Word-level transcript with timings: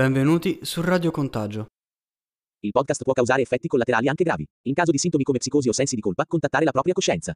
Benvenuti 0.00 0.60
su 0.62 0.80
Radio 0.80 1.10
Contagio. 1.10 1.66
Il 2.60 2.70
podcast 2.70 3.02
può 3.02 3.12
causare 3.12 3.42
effetti 3.42 3.68
collaterali 3.68 4.08
anche 4.08 4.24
gravi. 4.24 4.46
In 4.62 4.72
caso 4.72 4.92
di 4.92 4.96
sintomi 4.96 5.24
come 5.24 5.36
psicosi 5.36 5.68
o 5.68 5.72
sensi 5.72 5.94
di 5.94 6.00
colpa, 6.00 6.24
contattare 6.24 6.64
la 6.64 6.70
propria 6.70 6.94
coscienza. 6.94 7.34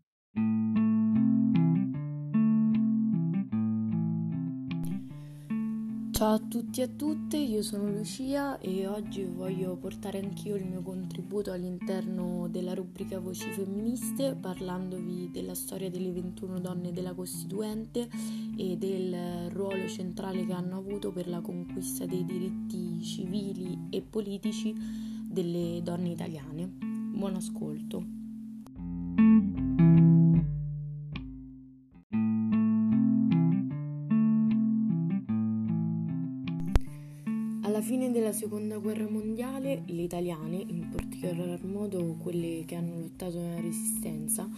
Ciao 6.14 6.34
a 6.34 6.38
tutti 6.38 6.80
e 6.80 6.84
a 6.84 6.86
tutte, 6.86 7.36
io 7.36 7.60
sono 7.60 7.90
Lucia 7.90 8.60
e 8.60 8.86
oggi 8.86 9.24
voglio 9.24 9.74
portare 9.74 10.20
anch'io 10.20 10.54
il 10.54 10.64
mio 10.64 10.80
contributo 10.80 11.50
all'interno 11.50 12.46
della 12.48 12.72
rubrica 12.72 13.18
Voci 13.18 13.50
Femministe 13.50 14.36
parlandovi 14.40 15.30
della 15.32 15.56
storia 15.56 15.90
delle 15.90 16.12
21 16.12 16.60
donne 16.60 16.92
della 16.92 17.14
Costituente 17.14 18.08
e 18.56 18.76
del 18.76 19.50
ruolo 19.50 19.88
centrale 19.88 20.46
che 20.46 20.52
hanno 20.52 20.76
avuto 20.76 21.10
per 21.10 21.26
la 21.26 21.40
conquista 21.40 22.06
dei 22.06 22.24
diritti 22.24 23.02
civili 23.02 23.88
e 23.90 24.00
politici 24.00 24.72
delle 25.28 25.80
donne 25.82 26.10
italiane. 26.10 26.76
Buon 26.78 27.34
ascolto. 27.34 29.73
Fine 37.84 38.10
della 38.10 38.32
seconda 38.32 38.78
guerra 38.78 39.06
mondiale, 39.06 39.82
le 39.84 40.00
italiane, 40.00 40.56
in 40.56 40.88
particolar 40.88 41.62
modo 41.64 42.16
quelle 42.18 42.64
che 42.64 42.76
hanno 42.76 42.98
lottato 42.98 43.38
nella 43.38 43.60
resistenza, 43.60 44.48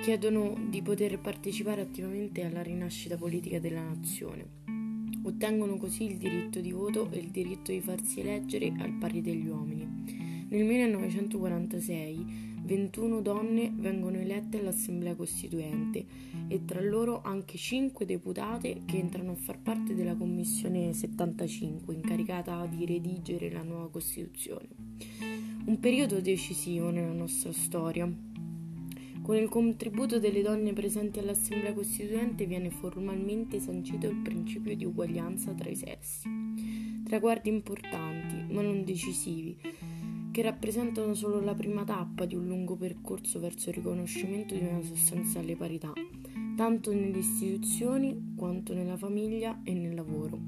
chiedono 0.00 0.54
di 0.70 0.80
poter 0.80 1.18
partecipare 1.18 1.80
attivamente 1.80 2.44
alla 2.44 2.62
rinascita 2.62 3.16
politica 3.16 3.58
della 3.58 3.82
nazione. 3.82 4.46
Ottengono 5.24 5.76
così 5.76 6.04
il 6.04 6.18
diritto 6.18 6.60
di 6.60 6.70
voto 6.70 7.10
e 7.10 7.18
il 7.18 7.30
diritto 7.30 7.72
di 7.72 7.80
farsi 7.80 8.20
eleggere 8.20 8.72
al 8.78 8.92
pari 8.92 9.20
degli 9.22 9.48
uomini. 9.48 10.46
Nel 10.48 10.64
1946 10.64 12.51
21 12.72 13.20
donne 13.20 13.70
vengono 13.74 14.16
elette 14.16 14.58
all'Assemblea 14.58 15.14
Costituente 15.14 16.06
e 16.48 16.64
tra 16.64 16.80
loro 16.80 17.20
anche 17.22 17.58
5 17.58 18.06
deputate 18.06 18.80
che 18.86 18.96
entrano 18.96 19.32
a 19.32 19.34
far 19.34 19.58
parte 19.60 19.94
della 19.94 20.14
Commissione 20.14 20.94
75 20.94 21.94
incaricata 21.94 22.64
di 22.64 22.86
redigere 22.86 23.50
la 23.50 23.62
nuova 23.62 23.90
Costituzione. 23.90 24.68
Un 25.66 25.78
periodo 25.80 26.22
decisivo 26.22 26.88
nella 26.88 27.12
nostra 27.12 27.52
storia. 27.52 28.10
Con 29.20 29.36
il 29.36 29.48
contributo 29.50 30.18
delle 30.18 30.40
donne 30.40 30.72
presenti 30.72 31.18
all'Assemblea 31.18 31.74
Costituente 31.74 32.46
viene 32.46 32.70
formalmente 32.70 33.60
sancito 33.60 34.08
il 34.08 34.16
principio 34.22 34.74
di 34.74 34.86
uguaglianza 34.86 35.52
tra 35.52 35.68
i 35.68 35.76
sessi. 35.76 36.26
Traguardi 37.04 37.50
importanti, 37.50 38.50
ma 38.50 38.62
non 38.62 38.82
decisivi 38.82 39.56
che 40.32 40.42
rappresentano 40.42 41.12
solo 41.12 41.40
la 41.40 41.54
prima 41.54 41.84
tappa 41.84 42.24
di 42.24 42.34
un 42.34 42.46
lungo 42.46 42.74
percorso 42.74 43.38
verso 43.38 43.68
il 43.68 43.76
riconoscimento 43.76 44.54
di 44.54 44.64
una 44.64 44.82
sostanziale 44.82 45.54
parità, 45.56 45.92
tanto 46.56 46.92
nelle 46.92 47.18
istituzioni 47.18 48.32
quanto 48.34 48.72
nella 48.72 48.96
famiglia 48.96 49.60
e 49.62 49.74
nel 49.74 49.94
lavoro. 49.94 50.40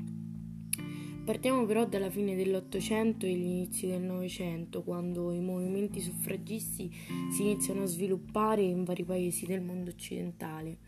Partiamo 1.24 1.64
però 1.64 1.86
dalla 1.86 2.10
fine 2.10 2.34
dell'Ottocento 2.34 3.26
e 3.26 3.34
gli 3.34 3.44
inizi 3.44 3.86
del 3.86 4.02
Novecento, 4.02 4.82
quando 4.82 5.32
i 5.32 5.41
movimenti 5.41 6.00
suffragisti 6.00 6.91
si 7.30 7.42
iniziano 7.42 7.82
a 7.82 7.86
sviluppare 7.86 8.62
in 8.62 8.84
vari 8.84 9.04
paesi 9.04 9.47
del 9.47 9.62
mondo 9.62 9.91
occidentale. 9.91 10.78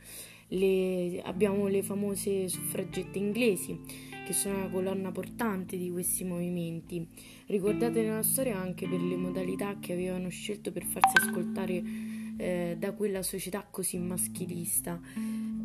Le, 0.48 1.22
abbiamo 1.22 1.66
le 1.68 1.82
famose 1.82 2.48
suffragette 2.48 3.18
inglesi, 3.18 3.80
che 4.26 4.32
sono 4.32 4.58
la 4.58 4.68
colonna 4.68 5.12
portante 5.12 5.76
di 5.76 5.88
questi 5.88 6.24
movimenti, 6.24 7.06
ricordate 7.46 8.02
nella 8.02 8.24
storia 8.24 8.58
anche 8.58 8.88
per 8.88 9.00
le 9.00 9.14
modalità 9.14 9.76
che 9.78 9.92
avevano 9.92 10.28
scelto 10.30 10.72
per 10.72 10.84
farsi 10.84 11.16
ascoltare 11.16 11.82
eh, 12.36 12.76
da 12.76 12.92
quella 12.92 13.22
società 13.22 13.64
così 13.70 13.98
maschilista, 13.98 15.00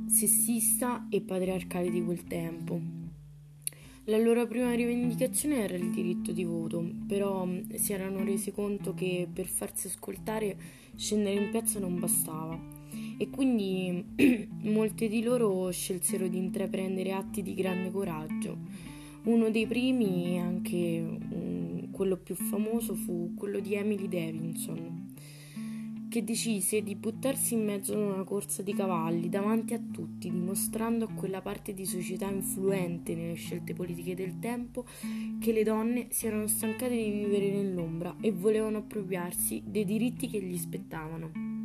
sessista 0.05 1.07
e 1.09 1.21
patriarcale 1.21 1.89
di 1.89 2.03
quel 2.03 2.23
tempo. 2.25 2.79
La 4.03 4.17
loro 4.19 4.45
prima 4.45 4.75
rivendicazione 4.75 5.63
era 5.63 5.75
il 5.75 5.89
diritto 5.89 6.31
di 6.31 6.43
voto, 6.43 6.87
però 7.07 7.43
mm, 7.43 7.71
si 7.73 7.93
erano 7.93 8.23
resi 8.23 8.51
conto 8.51 8.93
che 8.93 9.27
per 9.31 9.47
farsi 9.47 9.87
ascoltare 9.87 10.55
scendere 10.95 11.43
in 11.45 11.49
piazza 11.49 11.79
non 11.79 11.99
bastava 11.99 12.80
e 13.21 13.29
quindi 13.29 14.03
molte 14.63 15.07
di 15.07 15.21
loro 15.21 15.69
scelsero 15.69 16.27
di 16.27 16.39
intraprendere 16.39 17.11
atti 17.11 17.43
di 17.43 17.53
grande 17.53 17.91
coraggio. 17.91 18.57
Uno 19.25 19.51
dei 19.51 19.67
primi, 19.67 20.39
anche 20.39 21.19
um, 21.29 21.91
quello 21.91 22.17
più 22.17 22.33
famoso, 22.33 22.95
fu 22.95 23.35
quello 23.35 23.59
di 23.59 23.75
Emily 23.75 24.07
Davidson, 24.07 25.13
che 26.09 26.23
decise 26.23 26.81
di 26.81 26.95
buttarsi 26.95 27.53
in 27.53 27.63
mezzo 27.63 27.93
a 27.93 28.13
una 28.13 28.23
corsa 28.23 28.63
di 28.63 28.73
cavalli 28.73 29.29
davanti 29.29 29.75
a 29.75 29.79
tutti, 29.79 30.27
dimostrando 30.27 31.05
a 31.05 31.13
quella 31.13 31.41
parte 31.41 31.75
di 31.75 31.85
società 31.85 32.27
influente 32.27 33.13
nelle 33.13 33.35
scelte 33.35 33.75
politiche 33.75 34.15
del 34.15 34.39
tempo 34.39 34.83
che 35.39 35.51
le 35.51 35.61
donne 35.61 36.07
si 36.09 36.25
erano 36.25 36.47
stancate 36.47 36.95
di 36.95 37.11
vivere 37.11 37.51
nell'ombra 37.51 38.15
e 38.19 38.31
volevano 38.31 38.79
appropriarsi 38.79 39.61
dei 39.63 39.85
diritti 39.85 40.27
che 40.27 40.41
gli 40.41 40.57
spettavano. 40.57 41.60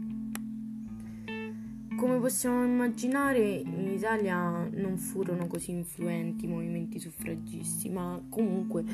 Come 1.96 2.18
possiamo 2.18 2.62
immaginare, 2.62 3.62
in 3.64 3.90
Italia 3.90 4.68
non 4.70 4.98
furono 4.98 5.46
così 5.46 5.70
influenti 5.70 6.44
i 6.44 6.48
movimenti 6.48 6.98
suffragisti, 6.98 7.88
ma 7.88 8.22
comunque 8.28 8.84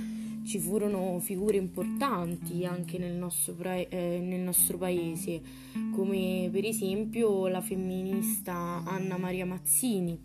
ci 0.45 0.61
furono 0.61 1.19
figure 1.19 1.57
importanti 1.57 2.65
anche 2.65 2.99
nel 2.99 3.15
nostro, 3.15 3.57
eh, 3.61 4.21
nel 4.23 4.41
nostro 4.41 4.79
paese, 4.79 5.41
come 5.93 6.49
per 6.53 6.65
esempio 6.65 7.49
la 7.49 7.61
femminista 7.61 8.85
Anna 8.85 9.19
Maria 9.19 9.47
Mazzini, 9.47 10.17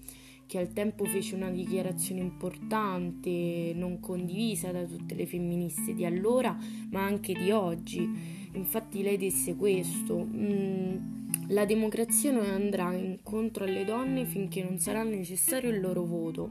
che 0.46 0.60
al 0.60 0.72
tempo 0.72 1.06
fece 1.06 1.34
una 1.34 1.50
dichiarazione 1.50 2.22
importante, 2.22 3.74
non 3.74 4.00
condivisa 4.00 4.72
da 4.72 4.84
tutte 4.84 5.16
le 5.16 5.26
femministe 5.26 5.96
di 5.96 6.06
allora, 6.06 6.56
ma 6.92 7.04
anche 7.04 7.34
di 7.34 7.50
oggi. 7.50 8.08
Infatti 8.54 9.02
lei 9.02 9.18
disse 9.18 9.56
questo. 9.56 10.26
Mm, 10.26 11.27
la 11.50 11.66
democrazia 11.66 12.32
non 12.32 12.46
andrà 12.46 12.94
incontro 12.94 13.64
alle 13.64 13.86
donne 13.86 14.26
finché 14.26 14.64
non 14.64 14.80
sarà 14.80 15.04
necessario 15.04 15.70
il 15.70 15.80
loro 15.80 16.04
voto. 16.04 16.50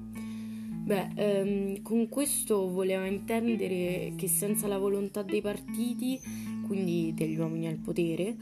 Beh, 0.87 1.09
ehm, 1.17 1.83
con 1.83 2.09
questo 2.09 2.71
voleva 2.71 3.07
intendere 3.07 4.13
che 4.17 4.29
senza 4.29 4.67
la 4.69 4.79
volontà 4.79 5.23
dei 5.23 5.41
partiti, 5.41 6.19
quindi 6.67 7.13
degli 7.15 7.37
uomini 7.37 7.67
al 7.67 7.79
potere, 7.79 8.37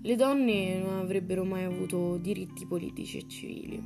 le 0.00 0.14
donne 0.14 0.78
non 0.78 0.98
avrebbero 0.98 1.44
mai 1.44 1.64
avuto 1.64 2.16
diritti 2.18 2.66
politici 2.66 3.18
e 3.18 3.28
civili. 3.28 3.82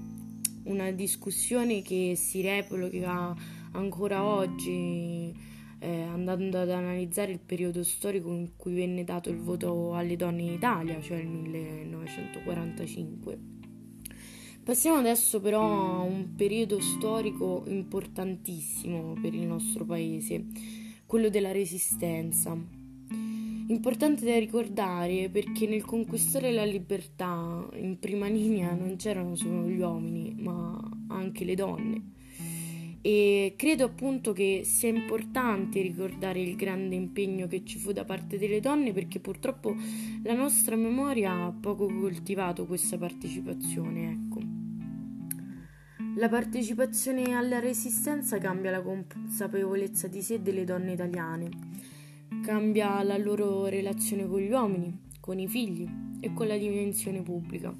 Una 0.65 0.91
discussione 0.91 1.83
che 1.83 2.13
si 2.17 2.43
replica 2.43 3.35
ancora 3.73 4.23
oggi 4.23 5.35
eh, 5.83 6.03
andando 6.03 6.61
ad 6.61 6.71
analizzare 6.71 7.33
il 7.33 7.41
periodo 7.41 7.83
storico 7.83 8.31
in 8.31 8.51
cui 8.57 8.73
venne 8.73 9.03
dato 9.03 9.31
il 9.31 9.39
voto 9.39 9.97
alle 9.97 10.15
donne 10.15 10.43
in 10.43 10.53
Italia, 10.53 11.01
cioè 11.01 11.19
il 11.19 11.27
1945. 11.27 13.39
Passiamo 14.63 14.99
adesso 14.99 15.41
però 15.41 15.99
a 15.99 16.03
un 16.03 16.37
periodo 16.37 16.81
storico 16.81 17.65
importantissimo 17.67 19.17
per 19.21 19.35
il 19.35 19.45
nostro 19.45 19.85
paese, 19.85 20.45
quello 21.05 21.29
della 21.29 21.51
resistenza. 21.51 22.57
Importante 23.67 24.25
da 24.25 24.39
ricordare 24.39 25.31
perché 25.31 25.67
nel 25.67 25.85
conquistare 25.85 26.53
la 26.53 26.65
libertà 26.65 27.69
in 27.75 27.99
prima 27.99 28.29
linea 28.29 28.73
non 28.73 28.95
c'erano 28.95 29.35
solo 29.35 29.67
gli 29.67 29.81
uomini, 29.81 30.33
ma 30.39 30.81
anche 31.09 31.45
le 31.45 31.57
donne 31.57 32.21
e 33.05 33.55
credo 33.57 33.85
appunto 33.85 34.33
che 34.33 34.63
sia 34.65 34.89
importante 34.89 35.83
ricordare 35.83 36.41
il 36.41 36.55
grande 36.55 36.95
impegno 36.95 37.49
che 37.49 37.65
ci 37.65 37.77
fu 37.77 37.91
da 37.91 38.05
parte 38.05 38.39
delle 38.39 38.61
donne 38.61 38.93
perché 38.93 39.19
purtroppo 39.19 39.75
la 40.23 40.35
nostra 40.35 40.77
memoria 40.77 41.33
ha 41.33 41.51
poco 41.53 41.87
coltivato 41.87 42.65
questa 42.65 42.97
partecipazione, 42.97 44.11
ecco. 44.11 44.41
La 46.17 46.29
partecipazione 46.29 47.33
alla 47.33 47.59
resistenza 47.59 48.39
cambia 48.39 48.71
la 48.71 48.83
consapevolezza 48.83 50.07
di 50.07 50.23
sé 50.23 50.41
delle 50.41 50.63
donne 50.63 50.93
italiane, 50.93 51.49
cambia 52.45 53.03
la 53.03 53.17
loro 53.17 53.67
relazione 53.67 54.29
con 54.29 54.41
gli 54.41 54.51
uomini, 54.51 54.97
con 55.19 55.41
i 55.41 55.49
figli 55.49 55.89
e 56.21 56.33
con 56.33 56.47
la 56.47 56.57
dimensione 56.57 57.23
pubblica. 57.23 57.75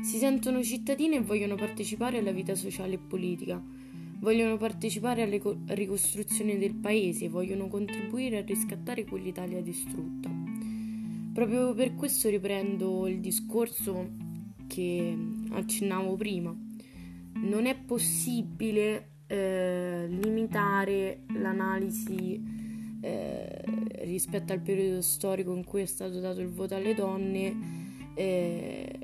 Si 0.00 0.18
sentono 0.18 0.62
cittadine 0.62 1.16
e 1.16 1.22
vogliono 1.22 1.56
partecipare 1.56 2.18
alla 2.18 2.30
vita 2.30 2.54
sociale 2.54 2.94
e 2.94 2.98
politica 2.98 3.60
vogliono 4.20 4.56
partecipare 4.56 5.22
alla 5.22 5.74
ricostruzione 5.74 6.58
del 6.58 6.74
paese, 6.74 7.28
vogliono 7.28 7.68
contribuire 7.68 8.38
a 8.38 8.42
riscattare 8.42 9.04
quell'Italia 9.04 9.62
distrutta. 9.62 10.30
Proprio 11.32 11.72
per 11.74 11.94
questo 11.94 12.28
riprendo 12.28 13.06
il 13.06 13.20
discorso 13.20 14.10
che 14.66 15.16
accennavo 15.50 16.16
prima. 16.16 16.56
Non 17.34 17.66
è 17.66 17.76
possibile 17.76 19.10
eh, 19.28 20.06
limitare 20.08 21.20
l'analisi 21.34 22.42
eh, 23.00 23.62
rispetto 24.02 24.52
al 24.52 24.60
periodo 24.60 25.00
storico 25.00 25.54
in 25.54 25.64
cui 25.64 25.82
è 25.82 25.86
stato 25.86 26.18
dato 26.18 26.40
il 26.40 26.48
voto 26.48 26.74
alle 26.74 26.94
donne, 26.94 27.56
eh, 28.14 28.98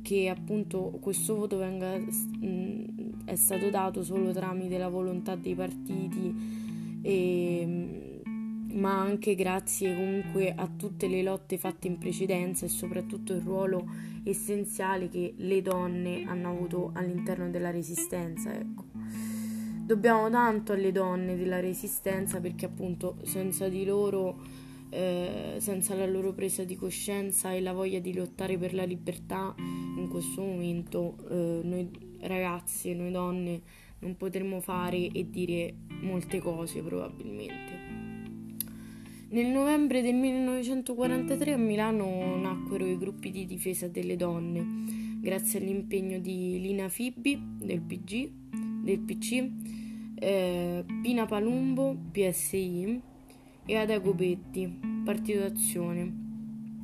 che 0.00 0.28
appunto 0.28 0.98
questo 1.00 1.34
voto 1.34 1.58
venga, 1.58 1.98
mh, 1.98 2.95
è 3.26 3.34
stato 3.34 3.70
dato 3.70 4.02
solo 4.04 4.32
tramite 4.32 4.78
la 4.78 4.88
volontà 4.88 5.34
dei 5.34 5.54
partiti, 5.54 7.00
e, 7.02 8.22
ma 8.72 9.00
anche 9.00 9.34
grazie 9.34 9.94
comunque 9.94 10.54
a 10.54 10.68
tutte 10.68 11.08
le 11.08 11.22
lotte 11.22 11.58
fatte 11.58 11.88
in 11.88 11.98
precedenza 11.98 12.64
e 12.66 12.68
soprattutto 12.68 13.32
il 13.32 13.40
ruolo 13.40 13.84
essenziale 14.22 15.08
che 15.08 15.34
le 15.36 15.60
donne 15.60 16.24
hanno 16.24 16.50
avuto 16.50 16.90
all'interno 16.94 17.50
della 17.50 17.70
resistenza. 17.70 18.54
Ecco. 18.54 18.84
Dobbiamo 19.84 20.30
tanto 20.30 20.72
alle 20.72 20.92
donne 20.92 21.36
della 21.36 21.60
resistenza 21.60 22.40
perché 22.40 22.66
appunto 22.66 23.18
senza 23.22 23.68
di 23.68 23.84
loro, 23.84 24.40
eh, 24.90 25.56
senza 25.58 25.94
la 25.94 26.06
loro 26.06 26.32
presa 26.32 26.64
di 26.64 26.76
coscienza 26.76 27.52
e 27.52 27.60
la 27.60 27.72
voglia 27.72 27.98
di 27.98 28.14
lottare 28.14 28.56
per 28.56 28.72
la 28.74 28.84
libertà, 28.84 29.54
in 29.58 30.08
questo 30.10 30.42
momento 30.42 31.16
eh, 31.28 31.60
noi 31.62 32.05
ragazzi 32.20 32.90
e 32.90 32.94
noi 32.94 33.10
donne 33.10 33.60
non 34.00 34.16
potremmo 34.16 34.60
fare 34.60 35.08
e 35.10 35.30
dire 35.30 35.74
molte 36.02 36.38
cose 36.38 36.82
probabilmente. 36.82 38.04
Nel 39.28 39.46
novembre 39.46 40.02
del 40.02 40.14
1943 40.14 41.52
a 41.52 41.56
Milano 41.56 42.36
nacquero 42.36 42.86
i 42.86 42.96
gruppi 42.96 43.30
di 43.30 43.44
difesa 43.44 43.88
delle 43.88 44.16
donne, 44.16 45.18
grazie 45.20 45.58
all'impegno 45.58 46.20
di 46.20 46.60
Lina 46.60 46.88
Fibbi 46.88 47.36
del 47.58 47.80
PG, 47.80 48.30
del 48.82 49.00
PC, 49.00 49.50
eh, 50.14 50.84
Pina 51.02 51.26
Palumbo, 51.26 51.96
PSI 52.12 53.00
e 53.66 53.76
Ada 53.76 53.98
Gobetti, 53.98 54.78
Partito 55.04 55.40
d'Azione, 55.40 56.24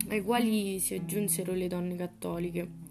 ai 0.09 0.21
quali 0.23 0.81
si 0.81 0.95
aggiunsero 0.95 1.55
le 1.55 1.69
donne 1.69 1.95
cattoliche. 1.95 2.82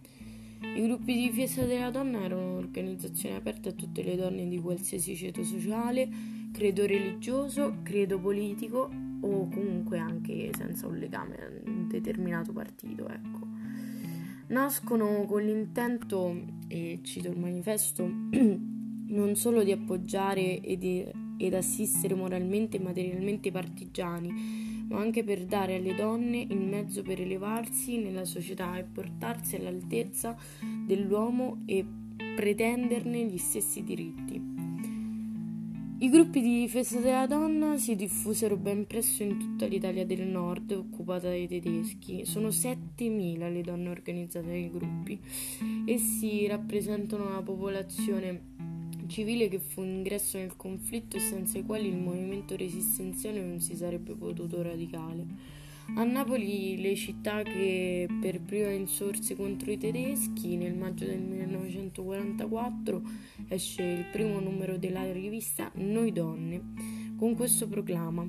I 0.63 0.81
gruppi 0.83 1.15
di 1.15 1.29
difesa 1.29 1.65
della 1.65 1.89
donna 1.89 2.23
erano 2.23 2.51
un'organizzazione 2.51 3.35
aperta 3.35 3.69
a 3.69 3.73
tutte 3.73 4.03
le 4.03 4.15
donne 4.15 4.47
di 4.47 4.59
qualsiasi 4.59 5.15
ceto 5.15 5.43
sociale, 5.43 6.07
credo 6.53 6.85
religioso, 6.85 7.79
credo 7.81 8.19
politico 8.19 8.89
o 9.21 9.49
comunque 9.49 9.97
anche 9.97 10.51
senza 10.55 10.87
un 10.87 10.97
legame 10.97 11.35
a 11.35 11.47
un 11.65 11.87
determinato 11.87 12.53
partito, 12.53 13.09
ecco. 13.09 13.47
Nascono 14.47 15.25
con 15.25 15.43
l'intento, 15.43 16.39
e 16.67 16.99
cito 17.01 17.29
il 17.29 17.39
manifesto, 17.39 18.07
non 18.31 19.35
solo 19.35 19.63
di 19.63 19.71
appoggiare 19.71 20.61
ed, 20.61 20.83
ed 21.37 21.53
assistere 21.53 22.13
moralmente 22.13 22.77
e 22.77 22.81
materialmente 22.81 23.47
i 23.47 23.51
partigiani, 23.51 24.80
ma 24.91 24.99
anche 24.99 25.23
per 25.23 25.45
dare 25.45 25.75
alle 25.75 25.95
donne 25.95 26.45
il 26.47 26.59
mezzo 26.59 27.01
per 27.01 27.19
elevarsi 27.19 27.97
nella 27.97 28.25
società 28.25 28.77
e 28.77 28.83
portarsi 28.83 29.55
all'altezza 29.55 30.35
dell'uomo 30.85 31.63
e 31.65 31.83
pretenderne 32.35 33.25
gli 33.25 33.37
stessi 33.37 33.83
diritti. 33.83 34.51
I 35.99 36.09
gruppi 36.09 36.41
di 36.41 36.61
difesa 36.61 36.99
della 36.99 37.27
donna 37.27 37.77
si 37.77 37.95
diffusero 37.95 38.57
ben 38.57 38.87
presto 38.87 39.21
in 39.21 39.37
tutta 39.37 39.67
l'Italia 39.67 40.03
del 40.03 40.25
nord 40.25 40.71
occupata 40.71 41.27
dai 41.27 41.47
tedeschi. 41.47 42.25
Sono 42.25 42.47
7.000 42.47 43.53
le 43.53 43.61
donne 43.61 43.89
organizzate 43.89 44.47
nei 44.47 44.71
gruppi. 44.71 45.19
Essi 45.85 46.47
rappresentano 46.47 47.27
una 47.27 47.43
popolazione 47.43 48.70
civile 49.11 49.49
che 49.49 49.59
fu 49.59 49.81
ingresso 49.81 50.37
nel 50.37 50.55
conflitto 50.55 51.17
e 51.17 51.19
senza 51.19 51.57
i 51.57 51.65
quali 51.65 51.89
il 51.89 51.97
movimento 51.97 52.55
resistenziale 52.55 53.41
non 53.43 53.59
si 53.59 53.75
sarebbe 53.75 54.15
potuto 54.15 54.61
radicare. 54.61 55.59
A 55.95 56.05
Napoli 56.05 56.79
le 56.79 56.95
città 56.95 57.43
che 57.43 58.07
per 58.21 58.39
prima 58.39 58.69
insorse 58.69 59.35
contro 59.35 59.69
i 59.71 59.77
tedeschi 59.77 60.55
nel 60.55 60.73
maggio 60.73 61.05
del 61.05 61.19
1944 61.19 63.01
esce 63.49 63.83
il 63.83 64.05
primo 64.09 64.39
numero 64.39 64.77
della 64.77 65.11
rivista 65.11 65.69
Noi 65.75 66.13
Donne 66.13 66.61
con 67.17 67.35
questo 67.35 67.67
proclama 67.67 68.25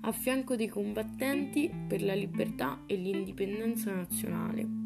a 0.00 0.12
fianco 0.12 0.56
dei 0.56 0.68
combattenti 0.68 1.70
per 1.86 2.02
la 2.02 2.14
libertà 2.14 2.82
e 2.86 2.96
l'indipendenza 2.96 3.94
nazionale. 3.94 4.83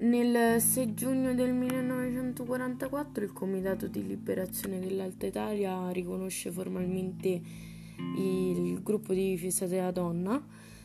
Nel 0.00 0.60
6 0.60 0.94
giugno 0.94 1.34
del 1.34 1.52
1944 1.52 3.24
il 3.24 3.32
Comitato 3.32 3.88
di 3.88 4.06
Liberazione 4.06 4.78
dell'Alta 4.78 5.26
Italia 5.26 5.90
riconosce 5.90 6.52
formalmente 6.52 7.40
il 8.16 8.80
gruppo 8.80 9.12
di 9.12 9.30
difesa 9.30 9.66
della 9.66 9.90
donna 9.90 10.40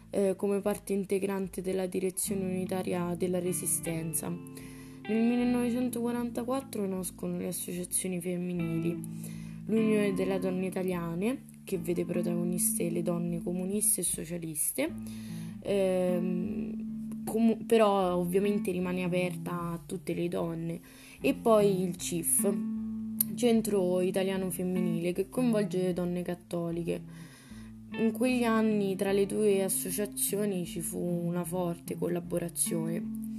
eh, 0.10 0.34
come 0.36 0.62
parte 0.62 0.94
integrante 0.94 1.62
della 1.62 1.86
direzione 1.86 2.44
unitaria 2.44 3.14
della 3.16 3.40
resistenza. 3.40 4.30
Nel 4.30 5.22
1944 5.22 6.88
nascono 6.88 7.38
le 7.38 7.50
associazioni 7.50 8.20
femminili, 8.20 9.00
l'Unione 9.68 10.14
delle 10.14 10.40
Donne 10.40 10.66
Italiane, 10.66 11.44
che 11.64 11.78
vede 11.78 12.04
protagoniste 12.04 12.90
le 12.90 13.04
donne 13.04 13.44
comuniste 13.44 14.02
e 14.02 14.04
socialiste, 14.06 14.92
ehm, 15.62 16.83
com- 17.24 17.66
però 17.66 18.16
ovviamente 18.16 18.72
rimane 18.72 19.04
aperta 19.04 19.52
a 19.52 19.80
tutte 19.86 20.14
le 20.14 20.28
donne. 20.28 20.80
E 21.22 21.34
poi 21.34 21.82
il 21.82 21.98
CIF, 21.98 22.54
Centro 23.36 24.02
Italiano 24.02 24.50
Femminile, 24.50 25.14
che 25.14 25.30
coinvolge 25.30 25.82
le 25.82 25.94
donne 25.94 26.22
cattoliche. 26.22 27.02
In 28.00 28.12
quegli 28.12 28.44
anni 28.44 28.96
tra 28.96 29.12
le 29.12 29.26
due 29.26 29.64
associazioni 29.64 30.66
ci 30.66 30.82
fu 30.82 31.00
una 31.00 31.44
forte 31.44 31.96
collaborazione. 31.96 33.32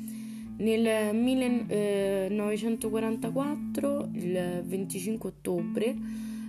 Nel 0.56 1.16
1944, 1.16 4.08
il 4.12 4.62
25 4.64 5.28
ottobre, 5.28 5.97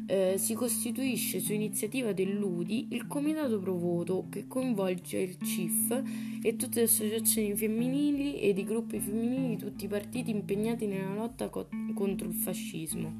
eh, 0.07 0.35
si 0.37 0.53
costituisce 0.53 1.39
su 1.39 1.53
iniziativa 1.53 2.13
dell'UDI 2.13 2.89
il 2.91 3.07
Comitato 3.07 3.59
Pro 3.59 3.75
Voto 3.77 4.27
che 4.29 4.47
coinvolge 4.47 5.17
il 5.17 5.37
CIF 5.43 6.03
e 6.41 6.55
tutte 6.55 6.79
le 6.79 6.85
associazioni 6.85 7.55
femminili 7.55 8.39
ed 8.39 8.57
i 8.57 8.63
gruppi 8.63 8.99
femminili 8.99 9.55
di 9.55 9.57
tutti 9.57 9.85
i 9.85 9.87
partiti 9.87 10.31
impegnati 10.31 10.85
nella 10.85 11.13
lotta 11.13 11.49
co- 11.49 11.69
contro 11.93 12.27
il 12.27 12.33
fascismo. 12.33 13.13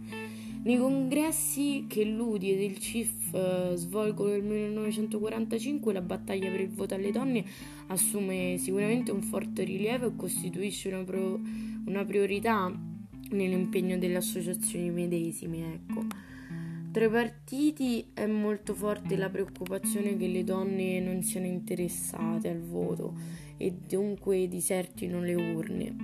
Nei 0.63 0.77
congressi 0.77 1.86
che 1.88 2.04
l'UDI 2.04 2.51
ed 2.54 2.62
il 2.62 2.80
CIF 2.80 3.34
eh, 3.34 3.72
svolgono 3.75 4.32
nel 4.32 4.44
1945 4.44 5.94
la 5.94 6.01
battaglia 6.01 6.50
per 6.50 6.60
il 6.60 6.70
voto 6.70 6.96
alle 6.96 7.12
donne 7.12 7.46
assume 7.88 8.58
sicuramente 8.58 9.12
un 9.12 9.22
forte 9.22 9.63
rilievo 9.63 10.08
e 10.08 10.15
costituisce 10.15 10.89
una, 10.89 11.04
pro- 11.04 11.39
una 11.86 12.04
priorità 12.04 12.74
nell'impegno 13.30 13.98
delle 13.98 14.18
associazioni 14.18 14.89
medesime. 14.89 15.74
Ecco. 15.74 16.34
Tra 16.96 17.04
i 17.04 17.10
partiti 17.10 18.06
è 18.14 18.25
molto 18.25 18.74
forte 18.74 19.18
la 19.18 19.30
preoccupazione 19.30 20.16
che 20.16 20.28
le 20.28 20.46
donne 20.46 21.02
non 21.02 21.24
siano 21.24 21.46
interessate 21.46 22.48
al 22.48 22.62
voto 22.62 23.14
e 23.58 23.74
dunque 23.86 24.48
disertino 24.48 25.20
le 25.20 25.36
urne. 25.36 25.96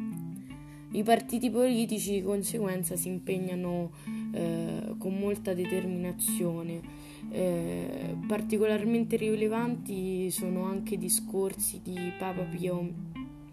I 0.91 1.01
partiti 1.03 1.49
politici 1.49 2.11
di 2.11 2.21
conseguenza 2.21 2.97
si 2.97 3.07
impegnano 3.07 3.91
eh, 4.33 4.93
con 4.97 5.17
molta 5.17 5.53
determinazione. 5.53 6.81
Eh, 7.29 8.17
particolarmente 8.27 9.15
rilevanti 9.15 10.29
sono 10.29 10.65
anche 10.65 10.95
i 10.95 10.97
discorsi 10.97 11.79
di 11.81 12.11
Papa 12.19 12.43
Pio 12.43 12.91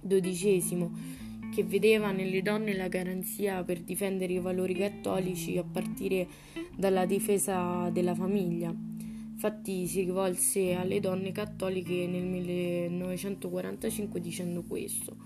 XII 0.04 0.90
che 1.54 1.64
vedeva 1.64 2.12
nelle 2.12 2.42
donne 2.42 2.74
la 2.74 2.88
garanzia 2.88 3.62
per 3.64 3.80
difendere 3.80 4.32
i 4.32 4.38
valori 4.38 4.74
cattolici 4.74 5.56
a 5.58 5.64
partire 5.64 6.26
dalla 6.76 7.06
difesa 7.06 7.90
della 7.90 8.14
famiglia. 8.14 8.68
Infatti 8.70 9.86
si 9.86 10.00
rivolse 10.00 10.74
alle 10.74 11.00
donne 11.00 11.30
cattoliche 11.30 12.06
nel 12.06 12.24
1945 12.24 14.20
dicendo 14.20 14.62
questo. 14.62 15.16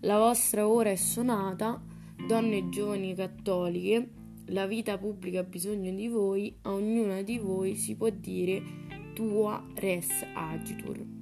La 0.00 0.18
vostra 0.18 0.68
ora 0.68 0.90
è 0.90 0.96
suonata, 0.96 1.82
donne 2.26 2.68
giovani 2.68 3.14
cattoliche, 3.14 4.08
la 4.46 4.66
vita 4.66 4.98
pubblica 4.98 5.40
ha 5.40 5.44
bisogno 5.44 5.92
di 5.92 6.08
voi, 6.08 6.54
a 6.62 6.72
ognuna 6.72 7.22
di 7.22 7.38
voi 7.38 7.76
si 7.76 7.94
può 7.94 8.10
dire 8.10 8.62
tua 9.14 9.64
res 9.74 10.08
agitur. 10.34 11.19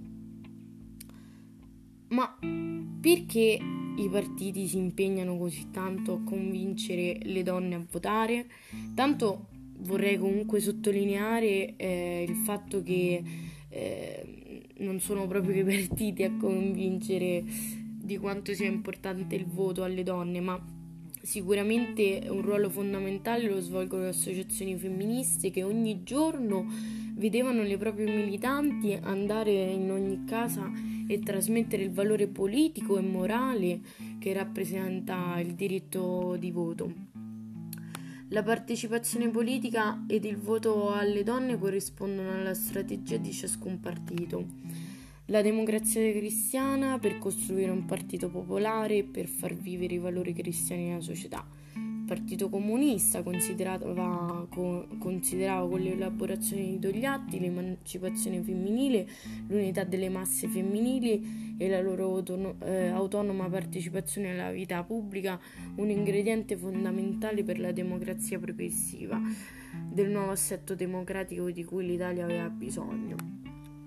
Ma 2.08 2.38
perché 3.00 3.58
i 3.96 4.08
partiti 4.08 4.66
si 4.66 4.78
impegnano 4.78 5.36
così 5.36 5.70
tanto 5.70 6.14
a 6.14 6.22
convincere 6.22 7.18
le 7.22 7.42
donne 7.42 7.74
a 7.74 7.84
votare. 7.90 8.46
Tanto 8.94 9.48
vorrei 9.78 10.18
comunque 10.18 10.60
sottolineare 10.60 11.76
eh, 11.76 12.24
il 12.26 12.36
fatto 12.36 12.82
che 12.82 13.22
eh, 13.68 14.62
non 14.78 15.00
sono 15.00 15.26
proprio 15.26 15.60
i 15.60 15.64
partiti 15.64 16.22
a 16.22 16.36
convincere 16.36 17.44
di 17.44 18.16
quanto 18.18 18.54
sia 18.54 18.68
importante 18.68 19.34
il 19.34 19.46
voto 19.46 19.82
alle 19.82 20.02
donne, 20.02 20.40
ma 20.40 20.76
Sicuramente 21.20 22.26
un 22.30 22.42
ruolo 22.42 22.70
fondamentale 22.70 23.50
lo 23.50 23.60
svolgono 23.60 24.04
le 24.04 24.08
associazioni 24.10 24.76
femministe 24.76 25.50
che 25.50 25.62
ogni 25.62 26.02
giorno 26.02 26.64
vedevano 27.16 27.62
le 27.62 27.76
proprie 27.76 28.06
militanti 28.06 28.96
andare 29.02 29.50
in 29.50 29.90
ogni 29.90 30.24
casa 30.24 30.70
e 31.08 31.18
trasmettere 31.18 31.82
il 31.82 31.90
valore 31.90 32.28
politico 32.28 32.98
e 32.98 33.00
morale 33.00 33.80
che 34.20 34.32
rappresenta 34.32 35.40
il 35.40 35.54
diritto 35.54 36.36
di 36.38 36.52
voto. 36.52 36.92
La 38.28 38.42
partecipazione 38.42 39.30
politica 39.30 40.04
ed 40.06 40.26
il 40.26 40.36
voto 40.36 40.92
alle 40.92 41.22
donne 41.22 41.58
corrispondono 41.58 42.30
alla 42.30 42.52
strategia 42.52 43.16
di 43.16 43.32
ciascun 43.32 43.80
partito. 43.80 44.44
La 45.26 45.40
democrazia 45.40 46.12
cristiana 46.12 46.98
per 46.98 47.16
costruire 47.16 47.70
un 47.70 47.86
partito 47.86 48.28
popolare 48.28 48.98
e 48.98 49.04
per 49.04 49.26
far 49.26 49.54
vivere 49.54 49.94
i 49.94 49.98
valori 49.98 50.34
cristiani 50.34 50.88
nella 50.88 51.00
società. 51.00 51.57
Partito 52.08 52.48
Comunista 52.48 53.22
considerava 53.22 54.46
con, 54.48 54.96
considerava 54.98 55.68
con 55.68 55.78
l'elaborazione 55.78 56.62
di 56.62 56.78
Togliatti 56.78 57.38
l'emancipazione 57.38 58.42
femminile, 58.42 59.06
l'unità 59.48 59.84
delle 59.84 60.08
masse 60.08 60.48
femminili 60.48 61.56
e 61.58 61.68
la 61.68 61.82
loro 61.82 62.24
eh, 62.60 62.86
autonoma 62.86 63.50
partecipazione 63.50 64.30
alla 64.30 64.50
vita 64.50 64.82
pubblica 64.84 65.38
un 65.74 65.90
ingrediente 65.90 66.56
fondamentale 66.56 67.44
per 67.44 67.60
la 67.60 67.72
democrazia 67.72 68.38
progressiva, 68.38 69.20
del 69.92 70.08
nuovo 70.08 70.30
assetto 70.30 70.74
democratico 70.74 71.50
di 71.50 71.62
cui 71.62 71.84
l'Italia 71.84 72.24
aveva 72.24 72.48
bisogno. 72.48 73.38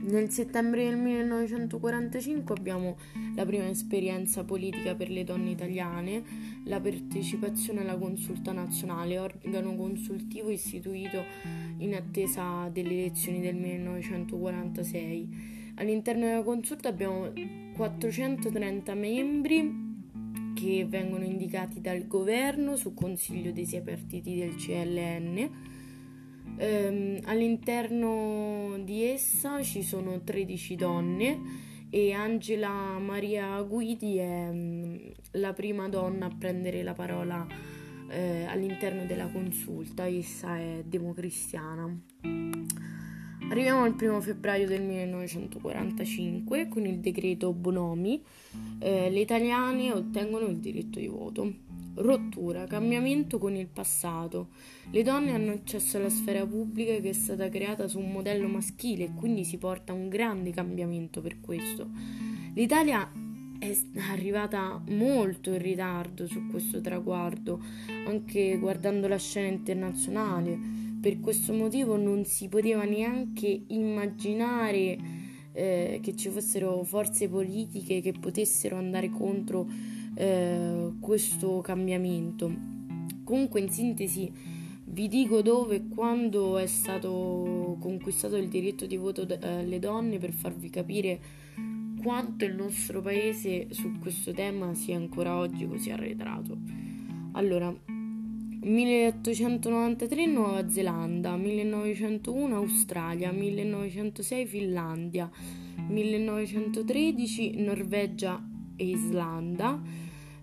Nel 0.04 0.32
settembre 0.32 0.86
del 0.86 0.98
1945 0.98 2.56
abbiamo 2.56 2.98
la 3.36 3.46
prima 3.46 3.70
esperienza 3.70 4.44
politica 4.44 4.96
per 4.96 5.12
le 5.12 5.24
donne 5.24 5.52
italiane, 5.52 6.24
la 6.66 6.82
partecipazione 6.82 7.82
alla 7.82 7.96
consulta 7.96 8.52
nazionale, 8.52 9.20
organo 9.20 9.76
consultivo 9.76 10.50
istituito 10.50 11.24
in 11.78 11.94
attesa 11.94 12.68
delle 12.70 12.94
elezioni 12.94 13.42
del 13.42 13.54
1946. 13.56 15.74
All'interno 15.76 16.26
della 16.26 16.42
consulta 16.42 16.90
abbiamo 16.90 17.32
430 17.76 18.96
membri 18.96 19.90
che 20.56 20.84
vengono 20.90 21.26
indicati 21.26 21.80
dal 21.80 22.08
governo 22.08 22.76
su 22.76 22.96
consiglio 22.96 23.52
dei 23.52 23.68
sei 23.68 23.82
partiti 23.82 24.36
del 24.36 24.56
CLN 24.56 25.81
Ehm, 26.58 27.20
all'interno 27.24 28.80
di 28.84 29.04
essa 29.04 29.62
ci 29.64 29.82
sono 29.84 30.22
13 30.22 30.76
donne 30.76 31.70
e 31.90 32.14
Angela 32.14 32.98
Maria 33.00 33.62
Guidi 33.64 34.18
è 34.18 34.50
mm, 34.52 34.96
la 35.32 35.54
prima 35.54 35.90
donna 35.90 36.28
a 36.28 36.36
prendere 36.38 36.84
la 36.84 36.94
parola 36.94 37.46
eh, 38.10 38.46
all'interno 38.46 39.06
della 39.06 39.28
consulta, 39.28 40.08
essa 40.08 40.58
è 40.58 40.84
democristiana. 40.86 42.00
Arriviamo 43.50 43.84
al 43.84 43.96
1 44.00 44.22
febbraio 44.22 44.66
del 44.66 44.82
1945 44.82 46.70
con 46.70 46.86
il 46.86 47.00
decreto 47.00 47.52
Bonomi, 47.52 48.24
eh, 48.80 49.10
le 49.10 49.20
italiane 49.20 49.92
ottengono 49.92 50.46
il 50.46 50.58
diritto 50.58 51.00
di 51.00 51.08
voto. 51.08 51.71
Rottura, 51.94 52.66
cambiamento 52.66 53.38
con 53.38 53.56
il 53.56 53.68
passato. 53.68 54.50
Le 54.92 55.04
donne 55.04 55.34
hanno 55.34 55.52
accesso 55.52 55.98
alla 55.98 56.10
sfera 56.10 56.46
pubblica 56.46 56.96
che 57.00 57.10
è 57.10 57.14
stata 57.14 57.50
creata 57.50 57.88
su 57.88 58.00
un 58.00 58.12
modello 58.12 58.48
maschile 58.48 59.06
e 59.06 59.14
quindi 59.14 59.44
si 59.44 59.58
porta 59.58 59.92
un 59.92 60.08
grande 60.08 60.52
cambiamento 60.52 61.22
per 61.22 61.42
questo. 61.42 61.90
L'Italia 62.54 63.12
è 63.60 63.78
arrivata 64.10 64.82
molto 64.88 65.52
in 65.52 65.60
ritardo 65.60 66.26
su 66.28 66.48
questo 66.48 66.82
traguardo, 66.82 67.62
anche 68.08 68.58
guardando 68.58 69.08
la 69.08 69.18
scena 69.18 69.48
internazionale. 69.48 70.58
Per 71.00 71.20
questo 71.20 71.54
motivo 71.54 71.98
non 71.98 72.26
si 72.26 72.48
poteva 72.48 72.84
neanche 72.86 73.64
immaginare 73.68 74.98
eh, 75.54 76.00
che 76.02 76.16
ci 76.16 76.30
fossero 76.30 76.84
forze 76.84 77.28
politiche 77.28 78.02
che 78.02 78.14
potessero 78.14 78.78
andare 78.78 79.10
contro 79.10 79.68
eh, 80.16 80.94
questo 81.00 81.62
cambiamento. 81.62 82.54
Comunque, 83.24 83.60
in 83.60 83.70
sintesi, 83.70 84.32
vi 84.86 85.08
dico 85.08 85.42
dove 85.42 85.76
e 85.76 85.88
quando 85.88 86.58
è 86.58 86.68
stato 86.68 87.78
conquistato 87.80 88.36
il 88.36 88.50
diritto 88.50 88.86
di 88.86 88.98
voto 88.98 89.26
alle 89.42 89.80
donne 89.80 90.18
per 90.18 90.34
farvi 90.34 90.70
capire 90.70 91.20
quanto 92.02 92.46
il 92.46 92.56
nostro 92.56 93.02
paese 93.02 93.68
su 93.72 94.00
questo 94.00 94.34
tema 94.34 94.74
sia 94.74 94.98
ancora 94.98 95.38
oggi 95.38 95.68
così 95.68 95.92
arretrato. 95.92 96.58
Allora, 97.34 97.74
1893 98.64 100.26
Nuova 100.26 100.68
Zelanda, 100.70 101.38
1901 101.38 102.56
Australia, 102.56 103.32
1906 103.32 104.46
Finlandia, 104.46 105.30
1913 105.88 107.62
Norvegia 107.62 108.51
e 108.82 108.90
Islanda, 108.90 109.80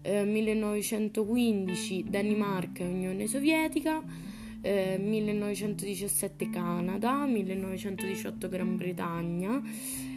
eh, 0.03 0.25
1915 0.25 2.05
Danimarca 2.09 2.85
e 2.85 2.87
Unione 2.87 3.27
Sovietica, 3.27 4.01
eh, 4.61 4.97
1917 4.99 6.49
Canada, 6.49 7.27
1918 7.27 8.49
Gran 8.49 8.77
Bretagna, 8.77 9.61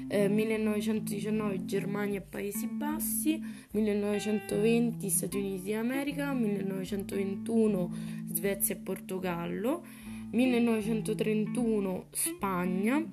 eh, 0.08 0.28
1919 0.28 1.66
Germania 1.66 2.20
e 2.20 2.22
Paesi 2.22 2.68
Bassi, 2.68 3.42
1920 3.72 5.10
Stati 5.10 5.38
Uniti 5.38 5.72
d'America, 5.72 6.32
1921 6.34 7.92
Svezia 8.32 8.76
e 8.76 8.78
Portogallo, 8.78 9.84
1931 10.32 12.06
Spagna, 12.12 13.04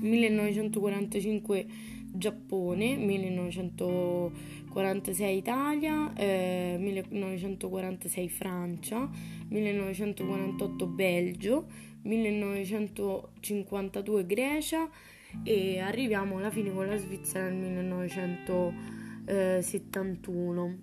1945 0.00 1.66
Giappone, 2.16 2.96
1946 2.96 5.36
Italia, 5.36 6.12
eh, 6.14 6.76
1946 6.78 8.28
Francia, 8.28 9.10
1948 9.48 10.86
Belgio, 10.86 11.66
1952 12.02 14.26
Grecia 14.26 14.88
e 15.42 15.80
arriviamo 15.80 16.38
alla 16.38 16.50
fine 16.50 16.72
con 16.72 16.86
la 16.86 16.96
Svizzera 16.96 17.48
nel 17.48 17.84
1971. 17.84 20.78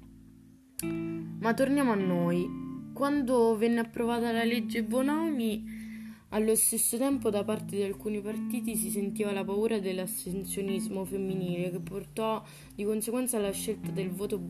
Ma 1.40 1.54
torniamo 1.54 1.94
a 1.94 1.96
noi. 1.96 2.46
Quando 2.94 3.56
venne 3.56 3.80
approvata 3.80 4.34
la 4.34 4.44
legge 4.44 4.84
Bonomi, 4.84 5.81
allo 6.34 6.56
stesso 6.56 6.98
tempo 6.98 7.30
da 7.30 7.44
parte 7.44 7.76
di 7.76 7.84
alcuni 7.84 8.22
partiti 8.22 8.78
si 8.78 8.90
sentiva 8.90 9.34
la 9.34 9.44
paura 9.44 9.80
dell'astensionismo 9.80 11.04
femminile 11.04 11.72
che 11.72 11.80
portò 11.80 12.42
di 12.74 12.86
conseguenza 12.86 13.36
alla 13.38 13.52
scelta 13.52 13.92
voto, 14.10 14.42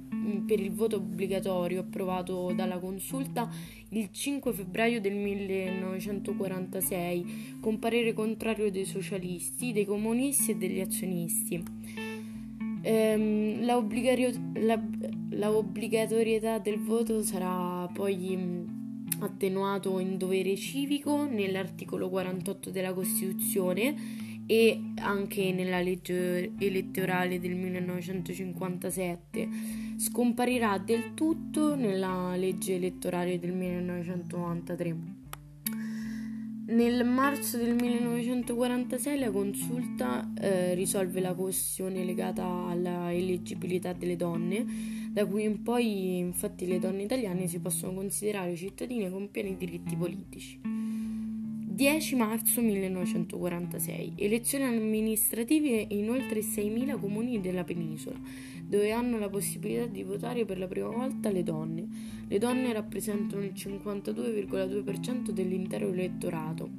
per 0.46 0.60
il 0.60 0.72
voto 0.72 0.98
obbligatorio 0.98 1.80
approvato 1.80 2.54
dalla 2.54 2.78
consulta 2.78 3.50
il 3.90 4.12
5 4.12 4.54
febbraio 4.54 5.02
del 5.02 5.16
1946 5.16 7.58
con 7.60 7.80
parere 7.80 8.14
contrario 8.14 8.70
dei 8.70 8.86
socialisti, 8.86 9.74
dei 9.74 9.86
comunisti 9.86 10.52
e 10.52 10.58
degli 10.58 10.80
azionisti. 10.80 11.64
Ehm, 12.84 13.66
la, 13.66 13.84
la, 14.54 14.80
la 15.32 15.52
obbligatorietà 15.52 16.60
del 16.60 16.80
voto 16.80 17.24
sarà 17.24 17.90
poi 17.92 18.81
attenuato 19.26 20.00
in 20.00 20.18
dovere 20.18 20.56
civico 20.56 21.26
nell'articolo 21.26 22.10
48 22.10 22.70
della 22.70 22.94
Costituzione 22.94 23.96
e 24.46 24.94
anche 25.00 25.54
nella 25.54 25.82
legge 25.82 26.52
elettorale 26.58 27.40
del 27.40 27.56
1957. 27.56 29.48
Scomparirà 29.98 30.78
del 30.78 31.14
tutto 31.14 31.76
nella 31.76 32.36
legge 32.36 32.76
elettorale 32.76 33.40
del 33.40 33.54
1993. 33.54 35.21
Nel 36.72 37.04
marzo 37.04 37.58
del 37.58 37.74
1946 37.74 39.20
la 39.20 39.30
consulta 39.30 40.32
eh, 40.40 40.74
risolve 40.74 41.20
la 41.20 41.34
questione 41.34 42.06
legata 42.06 42.46
alla 42.46 43.12
eleggibilità 43.12 43.92
delle 43.92 44.16
donne, 44.16 44.66
da 45.12 45.26
cui 45.26 45.44
in 45.44 45.64
poi 45.64 46.20
infatti 46.20 46.66
le 46.66 46.80
donne 46.80 47.04
italiane 47.04 47.48
si 47.48 47.60
possono 47.60 47.94
considerare 47.94 48.56
cittadine 48.56 49.10
con 49.10 49.30
pieni 49.30 49.58
diritti 49.58 49.98
politici. 49.98 50.81
10 51.82 52.16
marzo 52.16 52.62
1946 52.62 54.14
elezioni 54.18 54.66
amministrative 54.66 55.88
in 55.90 56.12
oltre 56.12 56.42
6.000 56.42 57.00
comuni 57.00 57.42
della 57.42 57.64
penisola 57.64 58.20
dove 58.64 58.92
hanno 58.92 59.18
la 59.18 59.30
possibilità 59.30 59.88
di 59.88 60.04
votare 60.04 60.46
per 60.46 60.60
la 60.60 60.68
prima 60.68 60.90
volta 60.90 61.32
le 61.32 61.42
donne. 61.42 61.88
Le 62.28 62.38
donne 62.38 62.72
rappresentano 62.72 63.42
il 63.42 63.54
52,2% 63.54 65.32
dell'intero 65.32 65.88
elettorato. 65.88 66.70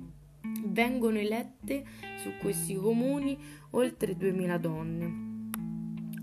Vengono 0.66 1.18
elette 1.18 1.84
su 2.22 2.30
questi 2.40 2.76
comuni 2.76 3.36
oltre 3.70 4.16
2.000 4.16 4.56
donne. 4.58 5.50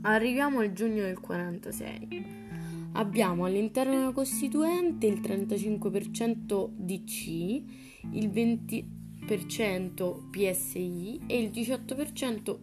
Arriviamo 0.03 0.59
al 0.59 0.71
giugno 0.71 1.01
del 1.01 1.19
46. 1.19 2.48
Abbiamo 2.93 3.43
all'interno 3.43 3.98
della 3.98 4.12
Costituente 4.13 5.05
il 5.05 5.19
35% 5.19 6.69
DC, 6.75 7.88
il 8.13 8.29
20% 8.29 10.29
PSI 10.29 11.21
e 11.27 11.39
il 11.39 11.49
18% 11.49 12.57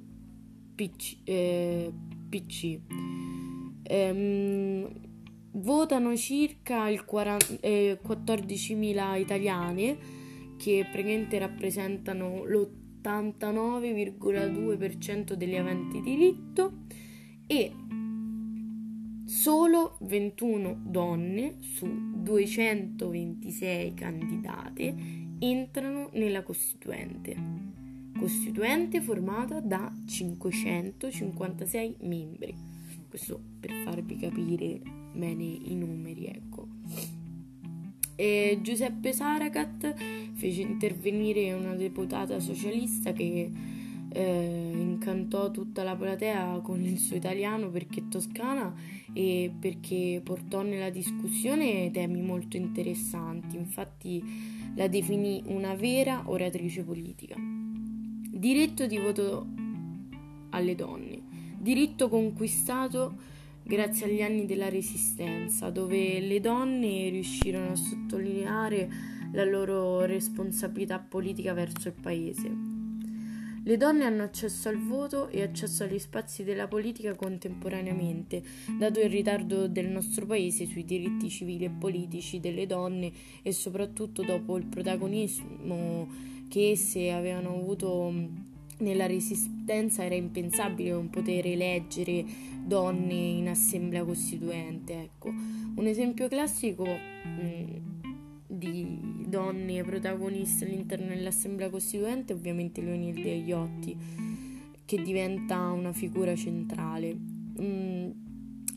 PC. 0.74 1.18
Eh, 1.24 1.92
PC. 2.28 2.80
Ehm, 3.82 4.88
votano 5.52 6.16
circa 6.16 6.88
il 6.88 7.04
40, 7.04 7.60
eh, 7.60 8.00
14.000 8.04 9.16
italiani 9.16 9.96
che 10.56 10.86
praticamente 10.90 11.38
rappresentano 11.38 12.44
l'89,2% 12.44 15.34
degli 15.34 15.54
aventi 15.56 16.00
diritto 16.00 16.84
e 17.46 17.72
solo 19.24 19.98
21 20.00 20.82
donne 20.84 21.58
su 21.60 21.86
226 22.16 23.94
candidate 23.94 25.25
entrano 25.38 26.10
nella 26.12 26.42
Costituente. 26.42 27.36
Costituente 28.18 29.00
formata 29.00 29.60
da 29.60 29.92
556 30.06 31.96
membri. 32.00 32.54
Questo 33.08 33.40
per 33.60 33.72
farvi 33.84 34.16
capire 34.16 34.80
bene 35.12 35.44
i 35.44 35.74
numeri, 35.74 36.26
ecco. 36.26 36.66
E 38.14 38.58
Giuseppe 38.62 39.12
Saracat 39.12 39.94
fece 40.32 40.62
intervenire 40.62 41.52
una 41.52 41.74
deputata 41.74 42.40
socialista 42.40 43.12
che 43.12 43.50
eh, 44.08 44.70
incantò 44.74 45.50
tutta 45.50 45.82
la 45.82 45.94
platea 45.94 46.60
con 46.62 46.82
il 46.82 46.96
suo 46.98 47.16
italiano 47.16 47.68
perché 47.68 48.08
toscana 48.08 48.74
e 49.12 49.52
perché 49.58 50.22
portò 50.24 50.62
nella 50.62 50.88
discussione 50.88 51.90
temi 51.90 52.22
molto 52.22 52.56
interessanti. 52.56 53.56
Infatti 53.56 54.22
la 54.76 54.88
definì 54.88 55.42
una 55.46 55.74
vera 55.74 56.22
oratrice 56.26 56.84
politica. 56.84 57.34
Diritto 57.36 58.86
di 58.86 58.98
voto 58.98 59.46
alle 60.50 60.74
donne. 60.74 61.22
Diritto 61.58 62.08
conquistato 62.08 63.16
grazie 63.62 64.06
agli 64.06 64.22
anni 64.22 64.46
della 64.46 64.68
Resistenza, 64.68 65.70
dove 65.70 66.20
le 66.20 66.40
donne 66.40 67.08
riuscirono 67.08 67.70
a 67.70 67.76
sottolineare 67.76 68.88
la 69.32 69.44
loro 69.44 70.04
responsabilità 70.04 70.98
politica 70.98 71.52
verso 71.52 71.88
il 71.88 71.94
paese. 72.00 72.65
Le 73.66 73.76
donne 73.76 74.04
hanno 74.04 74.22
accesso 74.22 74.68
al 74.68 74.78
voto 74.78 75.28
e 75.28 75.42
accesso 75.42 75.82
agli 75.82 75.98
spazi 75.98 76.44
della 76.44 76.68
politica 76.68 77.16
contemporaneamente, 77.16 78.40
dato 78.78 79.00
il 79.00 79.10
ritardo 79.10 79.66
del 79.66 79.88
nostro 79.88 80.24
paese 80.24 80.66
sui 80.66 80.84
diritti 80.84 81.28
civili 81.28 81.64
e 81.64 81.70
politici 81.70 82.38
delle 82.38 82.66
donne 82.66 83.10
e 83.42 83.50
soprattutto 83.50 84.22
dopo 84.22 84.56
il 84.56 84.66
protagonismo 84.66 86.06
che 86.48 86.70
esse 86.70 87.10
avevano 87.10 87.56
avuto 87.56 88.14
nella 88.78 89.06
resistenza 89.06 90.04
era 90.04 90.14
impensabile 90.14 90.90
non 90.90 91.10
poter 91.10 91.48
eleggere 91.48 92.24
donne 92.64 93.14
in 93.14 93.48
assemblea 93.48 94.04
costituente. 94.04 94.92
Ecco. 94.92 95.28
Un 95.28 95.86
esempio 95.88 96.28
classico 96.28 96.84
mh, 96.84 97.95
di 98.56 99.24
donne 99.26 99.82
protagoniste 99.82 100.64
all'interno 100.64 101.08
dell'Assemblea 101.08 101.70
Costituente, 101.70 102.32
ovviamente 102.32 102.80
Leonilde 102.80 103.30
Iotti, 103.34 103.96
che 104.84 105.02
diventa 105.02 105.70
una 105.70 105.92
figura 105.92 106.34
centrale. 106.34 107.16
Mm, 107.60 108.10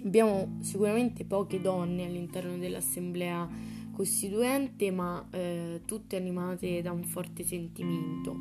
abbiamo 0.04 0.58
sicuramente 0.62 1.26
poche 1.26 1.62
donne 1.62 2.06
all'interno 2.06 2.58
dell'Assemblea 2.58 3.48
Costituente, 3.92 4.92
ma 4.92 5.28
eh, 5.32 5.82
tutte 5.86 6.16
animate 6.16 6.82
da 6.82 6.92
un 6.92 7.04
forte 7.04 7.44
sentimento. 7.44 8.36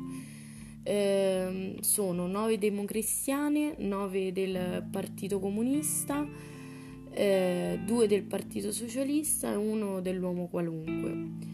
Eh, 0.83 1.75
sono 1.81 2.27
nove 2.27 2.57
democristiane, 2.57 3.75
nove 3.79 4.31
del 4.31 4.87
Partito 4.89 5.39
Comunista, 5.39 6.25
eh, 7.11 7.79
due 7.85 8.07
del 8.07 8.23
Partito 8.23 8.71
Socialista 8.71 9.51
e 9.51 9.55
uno 9.55 10.01
dell'uomo 10.01 10.47
qualunque. 10.47 11.47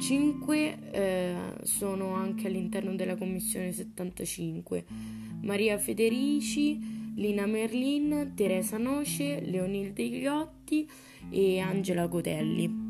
Cinque 0.00 0.78
eh, 0.90 1.34
sono 1.62 2.14
anche 2.14 2.48
all'interno 2.48 2.94
della 2.94 3.16
Commissione 3.16 3.72
75. 3.72 4.84
Maria 5.42 5.78
Federici, 5.78 7.12
Lina 7.14 7.46
Merlin, 7.46 8.32
Teresa 8.34 8.78
Noce, 8.78 9.40
Leonilde 9.40 10.08
Ghiotti 10.08 10.88
e 11.30 11.60
Angela 11.60 12.06
Gotelli. 12.06 12.81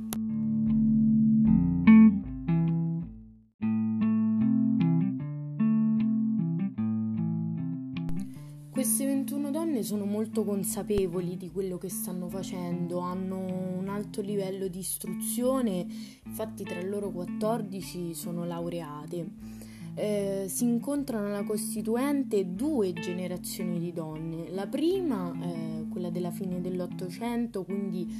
Queste 8.83 9.07
21 9.07 9.53
donne 9.53 9.85
sono 9.85 10.05
molto 10.07 10.43
consapevoli 10.43 11.37
di 11.37 11.53
quello 11.53 11.79
che 11.79 11.89
stanno 11.89 12.29
facendo, 12.29 12.99
hanno 12.99 13.39
un 13.79 13.87
alto 13.87 14.21
livello 14.21 14.67
di 14.67 14.81
istruzione, 14.81 15.87
infatti 16.25 16.65
tra 16.65 16.83
loro 16.83 17.13
14 17.13 18.13
sono 18.13 18.45
laureate. 18.45 19.29
Eh, 19.95 20.47
si 20.49 20.65
incontrano 20.65 21.29
alla 21.29 21.45
Costituente 21.45 22.57
due 22.57 22.93
generazioni 22.93 23.79
di 23.79 23.93
donne. 23.93 24.51
La 24.51 24.67
prima, 24.67 25.33
eh, 25.33 25.87
quella 25.89 26.11
della 26.11 26.33
fine 26.33 26.61
dell'Ottocento, 26.61 27.63
quindi 27.63 28.13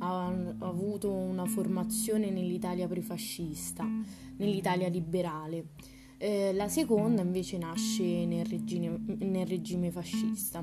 ha, 0.00 0.26
ha 0.26 0.54
avuto 0.58 1.10
una 1.10 1.46
formazione 1.46 2.28
nell'Italia 2.28 2.86
prefascista, 2.86 3.88
nell'Italia 4.36 4.88
liberale 4.90 5.68
eh, 6.22 6.52
la 6.52 6.68
seconda 6.68 7.22
invece 7.22 7.56
nasce 7.56 8.26
nel 8.26 8.44
regime, 8.44 9.00
nel 9.20 9.46
regime 9.46 9.90
fascista. 9.90 10.62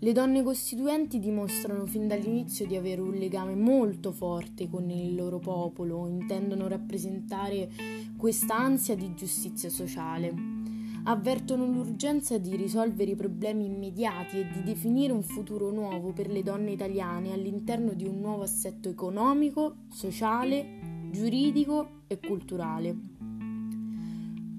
Le 0.00 0.12
donne 0.12 0.44
costituenti 0.44 1.18
dimostrano 1.18 1.84
fin 1.86 2.06
dall'inizio 2.06 2.64
di 2.64 2.76
avere 2.76 3.00
un 3.00 3.14
legame 3.14 3.56
molto 3.56 4.12
forte 4.12 4.70
con 4.70 4.88
il 4.90 5.16
loro 5.16 5.40
popolo, 5.40 6.06
intendono 6.06 6.68
rappresentare 6.68 7.68
questa 8.16 8.56
ansia 8.56 8.94
di 8.94 9.12
giustizia 9.14 9.70
sociale. 9.70 10.32
Avvertono 11.02 11.66
l'urgenza 11.66 12.38
di 12.38 12.54
risolvere 12.54 13.12
i 13.12 13.16
problemi 13.16 13.64
immediati 13.64 14.38
e 14.38 14.46
di 14.52 14.62
definire 14.62 15.12
un 15.12 15.22
futuro 15.24 15.72
nuovo 15.72 16.12
per 16.12 16.28
le 16.28 16.44
donne 16.44 16.70
italiane 16.70 17.32
all'interno 17.32 17.92
di 17.92 18.06
un 18.06 18.20
nuovo 18.20 18.42
assetto 18.44 18.88
economico, 18.88 19.78
sociale, 19.88 21.08
giuridico 21.10 22.02
e 22.06 22.20
culturale. 22.20 23.17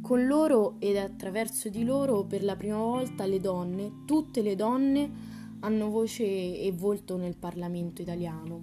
Con 0.09 0.25
loro 0.25 0.77
ed 0.79 0.97
attraverso 0.97 1.69
di 1.69 1.83
loro 1.83 2.23
per 2.23 2.43
la 2.43 2.55
prima 2.55 2.77
volta 2.77 3.27
le 3.27 3.39
donne, 3.39 4.05
tutte 4.05 4.41
le 4.41 4.55
donne, 4.55 5.07
hanno 5.59 5.91
voce 5.91 6.23
e 6.23 6.73
volto 6.75 7.15
nel 7.15 7.35
Parlamento 7.35 8.01
italiano. 8.01 8.59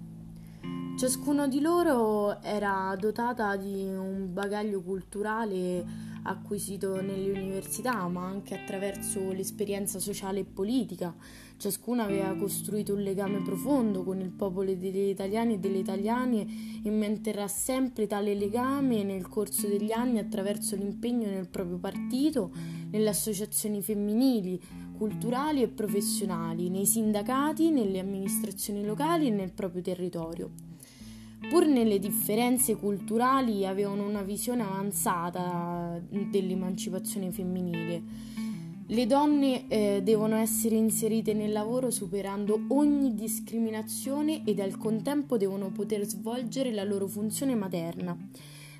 Ciascuna 0.97 1.47
di 1.47 1.61
loro 1.61 2.41
era 2.41 2.93
dotata 2.99 3.55
di 3.55 3.81
un 3.81 4.33
bagaglio 4.33 4.81
culturale 4.81 5.85
acquisito 6.27 7.01
nelle 7.01 7.31
università, 7.31 8.07
ma 8.07 8.25
anche 8.25 8.55
attraverso 8.55 9.31
l'esperienza 9.31 9.99
sociale 9.99 10.41
e 10.41 10.45
politica. 10.45 11.15
Ciascuna 11.57 12.03
aveva 12.03 12.35
costruito 12.35 12.93
un 12.93 13.01
legame 13.01 13.41
profondo 13.41 14.03
con 14.03 14.19
il 14.19 14.29
popolo 14.29 14.75
degli 14.75 15.09
italiani 15.09 15.55
e 15.55 15.59
delle 15.59 15.79
italiane 15.79 16.45
e 16.83 16.91
manterrà 16.91 17.47
sempre 17.47 18.05
tale 18.05 18.35
legame 18.35 19.03
nel 19.03 19.27
corso 19.27 19.67
degli 19.67 19.91
anni 19.91 20.19
attraverso 20.19 20.75
l'impegno 20.75 21.27
nel 21.27 21.47
proprio 21.47 21.77
partito, 21.77 22.51
nelle 22.91 23.09
associazioni 23.09 23.81
femminili, 23.81 24.61
culturali 24.97 25.61
e 25.61 25.67
professionali, 25.67 26.69
nei 26.69 26.85
sindacati, 26.85 27.71
nelle 27.71 27.99
amministrazioni 27.99 28.85
locali 28.85 29.27
e 29.27 29.31
nel 29.31 29.51
proprio 29.51 29.81
territorio. 29.81 30.66
Pur 31.49 31.65
nelle 31.65 31.99
differenze 31.99 32.75
culturali 32.75 33.65
avevano 33.65 34.05
una 34.05 34.21
visione 34.21 34.63
avanzata 34.63 36.01
dell'emancipazione 36.09 37.31
femminile. 37.31 38.03
Le 38.89 39.05
donne 39.05 39.67
eh, 39.67 40.01
devono 40.01 40.35
essere 40.35 40.75
inserite 40.75 41.33
nel 41.33 41.51
lavoro 41.51 41.91
superando 41.91 42.65
ogni 42.69 43.13
discriminazione 43.13 44.43
ed 44.45 44.59
al 44.59 44.77
contempo 44.77 45.37
devono 45.37 45.71
poter 45.71 46.05
svolgere 46.05 46.71
la 46.71 46.83
loro 46.83 47.07
funzione 47.07 47.53
materna. 47.53 48.17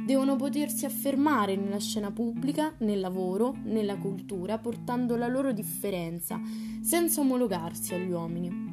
Devono 0.06 0.36
potersi 0.36 0.86
affermare 0.86 1.56
nella 1.56 1.80
scena 1.80 2.12
pubblica, 2.12 2.74
nel 2.80 3.00
lavoro, 3.00 3.56
nella 3.64 3.98
cultura, 3.98 4.58
portando 4.58 5.16
la 5.16 5.28
loro 5.28 5.52
differenza, 5.52 6.40
senza 6.82 7.20
omologarsi 7.20 7.94
agli 7.94 8.12
uomini. 8.12 8.67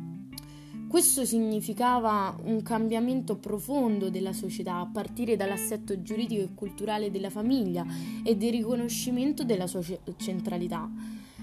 Questo 0.95 1.25
significava 1.25 2.39
un 2.45 2.63
cambiamento 2.63 3.35
profondo 3.35 4.11
della 4.11 4.33
società 4.33 4.77
a 4.77 4.87
partire 4.87 5.35
dall'assetto 5.35 6.01
giuridico 6.03 6.43
e 6.43 6.55
culturale 6.55 7.11
della 7.11 7.31
famiglia 7.31 7.85
e 8.23 8.37
del 8.37 8.53
riconoscimento 8.53 9.43
della 9.43 9.67
sua 9.67 9.81
centralità. 10.15 10.89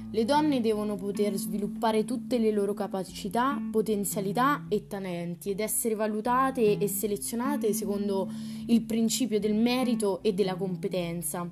Le 0.09 0.23
donne 0.23 0.61
devono 0.61 0.95
poter 0.95 1.35
sviluppare 1.35 2.05
tutte 2.05 2.37
le 2.37 2.49
loro 2.51 2.73
capacità, 2.73 3.61
potenzialità 3.69 4.67
e 4.69 4.87
talenti 4.87 5.49
ed 5.49 5.59
essere 5.59 5.95
valutate 5.95 6.77
e 6.77 6.87
selezionate 6.87 7.73
secondo 7.73 8.31
il 8.67 8.83
principio 8.83 9.37
del 9.37 9.53
merito 9.53 10.23
e 10.23 10.33
della 10.33 10.55
competenza. 10.55 11.45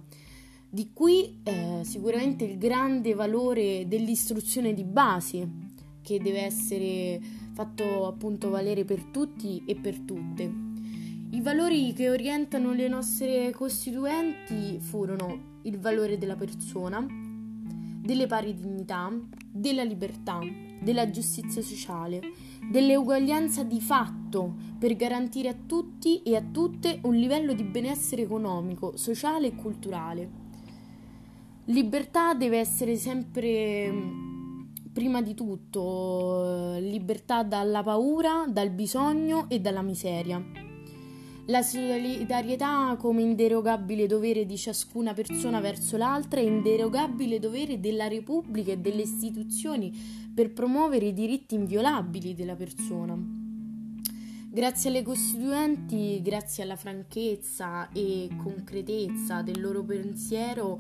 Di 0.70 0.92
qui 0.94 1.42
eh, 1.44 1.82
sicuramente 1.84 2.46
il 2.46 2.58
grande 2.58 3.14
valore 3.14 3.90
dell'istruzione 3.90 4.74
di 4.74 4.86
base 4.86 5.50
che 6.02 6.20
deve 6.22 6.44
essere 6.44 7.39
fatto 7.60 8.08
appunto 8.08 8.50
valere 8.50 8.86
per 8.86 9.04
tutti 9.04 9.62
e 9.66 9.76
per 9.76 10.00
tutte. 10.00 10.50
I 11.32 11.42
valori 11.42 11.92
che 11.92 12.10
orientano 12.10 12.72
le 12.72 12.88
nostre 12.88 13.52
costituenti 13.52 14.80
furono 14.80 15.58
il 15.64 15.78
valore 15.78 16.18
della 16.18 16.38
persona, 16.38 17.06
delle 17.06 18.28
pari 18.28 18.56
dignità, 18.56 19.12
della 19.52 19.84
libertà, 19.84 20.40
della 20.82 21.10
giustizia 21.10 21.62
sociale, 21.62 22.22
dell'uguaglianza 22.72 23.64
di 23.64 23.82
fatto 23.82 24.56
per 24.80 24.96
garantire 24.96 25.50
a 25.50 25.56
tutti 25.66 26.22
e 26.24 26.38
a 26.38 26.42
tutte 26.42 27.00
un 27.04 27.16
livello 27.16 27.52
di 27.52 27.64
benessere 27.64 28.22
economico, 28.22 28.96
sociale 28.96 29.48
e 29.48 29.56
culturale. 29.56 30.30
Libertà 31.66 32.34
deve 32.36 32.58
essere 32.58 32.96
sempre 32.96 34.38
prima 34.92 35.22
di 35.22 35.34
tutto 35.34 36.78
libertà 36.80 37.44
dalla 37.44 37.84
paura, 37.84 38.46
dal 38.48 38.70
bisogno 38.70 39.50
e 39.50 39.60
dalla 39.60 39.82
miseria. 39.82 40.44
La 41.46 41.64
solidarietà 41.64 42.96
come 43.00 43.24
inderogabile 43.24 44.06
dovere 44.06 44.46
di 44.46 44.56
ciascuna 44.56 45.14
persona 45.14 45.60
verso 45.60 45.98
l'altra 45.98 46.40
e 46.40 46.46
inderogabile 46.46 47.40
dovere 47.40 47.80
della 47.80 48.08
Repubblica 48.08 48.72
e 48.72 48.78
delle 48.78 49.02
istituzioni 49.02 49.92
per 50.32 50.54
promuovere 50.54 51.08
i 51.08 51.14
diritti 51.14 51.56
inviolabili 51.56 52.36
della 52.36 52.56
persona. 52.56 53.18
Grazie 54.52 54.90
alle 54.90 55.02
Costituenti, 55.02 56.22
grazie 56.22 56.64
alla 56.64 56.76
franchezza 56.76 57.90
e 57.92 58.30
concretezza 58.38 59.42
del 59.42 59.60
loro 59.60 59.84
pensiero, 59.84 60.80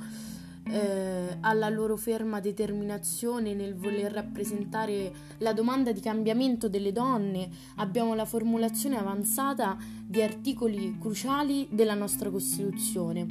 eh, 0.69 1.37
alla 1.41 1.69
loro 1.69 1.97
ferma 1.97 2.39
determinazione 2.39 3.53
nel 3.53 3.75
voler 3.75 4.11
rappresentare 4.11 5.11
la 5.39 5.53
domanda 5.53 5.91
di 5.91 5.99
cambiamento 5.99 6.69
delle 6.69 6.91
donne, 6.91 7.49
abbiamo 7.77 8.13
la 8.13 8.25
formulazione 8.25 8.97
avanzata 8.97 9.77
di 10.05 10.21
articoli 10.21 10.97
cruciali 10.99 11.67
della 11.71 11.95
nostra 11.95 12.29
Costituzione. 12.29 13.25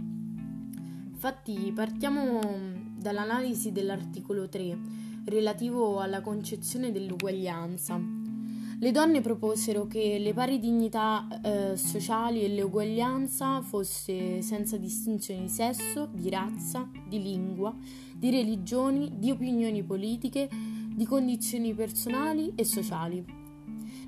Infatti 1.11 1.73
partiamo 1.75 2.41
dall'analisi 2.97 3.73
dell'articolo 3.73 4.49
3 4.49 4.79
relativo 5.25 6.01
alla 6.01 6.21
concezione 6.21 6.91
dell'uguaglianza. 6.93 8.18
Le 8.81 8.93
donne 8.93 9.21
proposero 9.21 9.89
che 9.89 10.19
le 10.21 10.33
pari 10.33 10.61
dignità 10.61 11.27
eh, 11.43 11.77
sociali 11.77 12.45
e 12.45 12.55
l'uguaglianza 12.55 13.61
fosse 13.61 14.41
senza 14.41 14.77
distinzione 14.77 15.41
di 15.41 15.49
sesso, 15.49 16.09
di 16.13 16.31
razza, 16.31 16.89
di 17.09 17.21
lingua, 17.21 17.75
di 18.15 18.31
religioni, 18.31 19.19
di 19.19 19.33
opinioni 19.33 19.83
politiche, 19.83 20.49
di 20.95 21.05
condizioni 21.07 21.75
personali 21.75 22.53
e 22.55 22.63
sociali. 22.63 23.25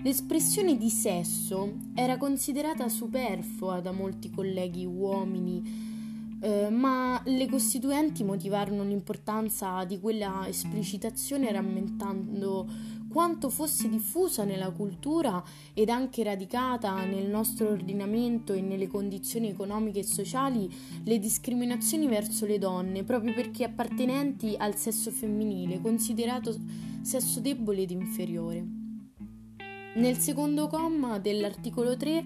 L'espressione 0.05 0.77
di 0.77 0.89
sesso 0.89 1.73
era 1.93 2.17
considerata 2.17 2.89
superflua 2.89 3.81
da 3.81 3.91
molti 3.91 4.31
colleghi 4.31 4.87
uomini, 4.87 6.39
eh, 6.43 6.71
ma 6.71 7.21
le 7.25 7.49
costituenti 7.49 8.23
motivarono 8.23 8.85
l'importanza 8.85 9.85
di 9.85 9.99
quella 9.99 10.45
esplicitazione 10.47 11.51
rammentando 11.51 12.99
quanto 13.11 13.51
fosse 13.51 13.89
diffusa 13.89 14.45
nella 14.45 14.71
cultura 14.71 15.43
ed 15.75 15.89
anche 15.89 16.23
radicata 16.23 17.05
nel 17.05 17.29
nostro 17.29 17.69
ordinamento 17.69 18.53
e 18.53 18.61
nelle 18.61 18.87
condizioni 18.87 19.49
economiche 19.49 19.99
e 19.99 20.05
sociali 20.05 20.73
le 21.05 21.19
discriminazioni 21.19 22.07
verso 22.07 22.47
le 22.47 22.59
donne, 22.59 23.03
proprio 23.03 23.35
perché 23.35 23.65
appartenenti 23.65 24.55
al 24.57 24.77
sesso 24.77 25.11
femminile, 25.11 25.81
considerato 25.81 26.55
sesso 27.03 27.41
debole 27.41 27.83
ed 27.83 27.91
inferiore. 27.91 28.65
Nel 29.97 30.17
secondo 30.19 30.69
comma 30.69 31.19
dell'articolo 31.19 31.97
3 31.97 32.25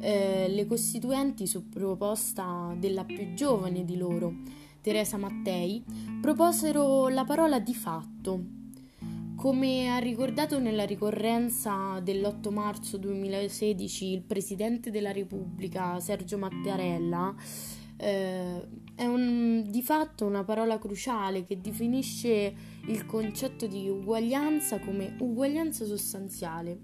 eh, 0.00 0.48
le 0.48 0.66
costituenti, 0.66 1.46
su 1.46 1.68
proposta 1.70 2.74
della 2.78 3.04
più 3.04 3.32
giovane 3.32 3.84
di 3.84 3.96
loro, 3.96 4.34
Teresa 4.82 5.16
Mattei, 5.16 5.82
proposero 6.20 7.08
la 7.08 7.24
parola 7.24 7.58
di 7.58 7.74
fatto 7.74 8.56
come 9.38 9.88
ha 9.88 9.98
ricordato 9.98 10.58
nella 10.58 10.84
ricorrenza 10.84 12.00
dell'8 12.00 12.52
marzo 12.52 12.96
2016 12.96 14.12
il 14.12 14.22
Presidente 14.22 14.90
della 14.90 15.12
Repubblica 15.12 16.00
Sergio 16.00 16.38
Mattarella, 16.38 17.32
eh, 17.98 18.68
è 18.96 19.06
un, 19.06 19.62
di 19.68 19.80
fatto 19.80 20.26
una 20.26 20.42
parola 20.42 20.80
cruciale 20.80 21.44
che 21.44 21.60
definisce 21.60 22.52
il 22.88 23.06
concetto 23.06 23.68
di 23.68 23.88
uguaglianza 23.88 24.80
come 24.80 25.14
uguaglianza 25.20 25.84
sostanziale. 25.84 26.76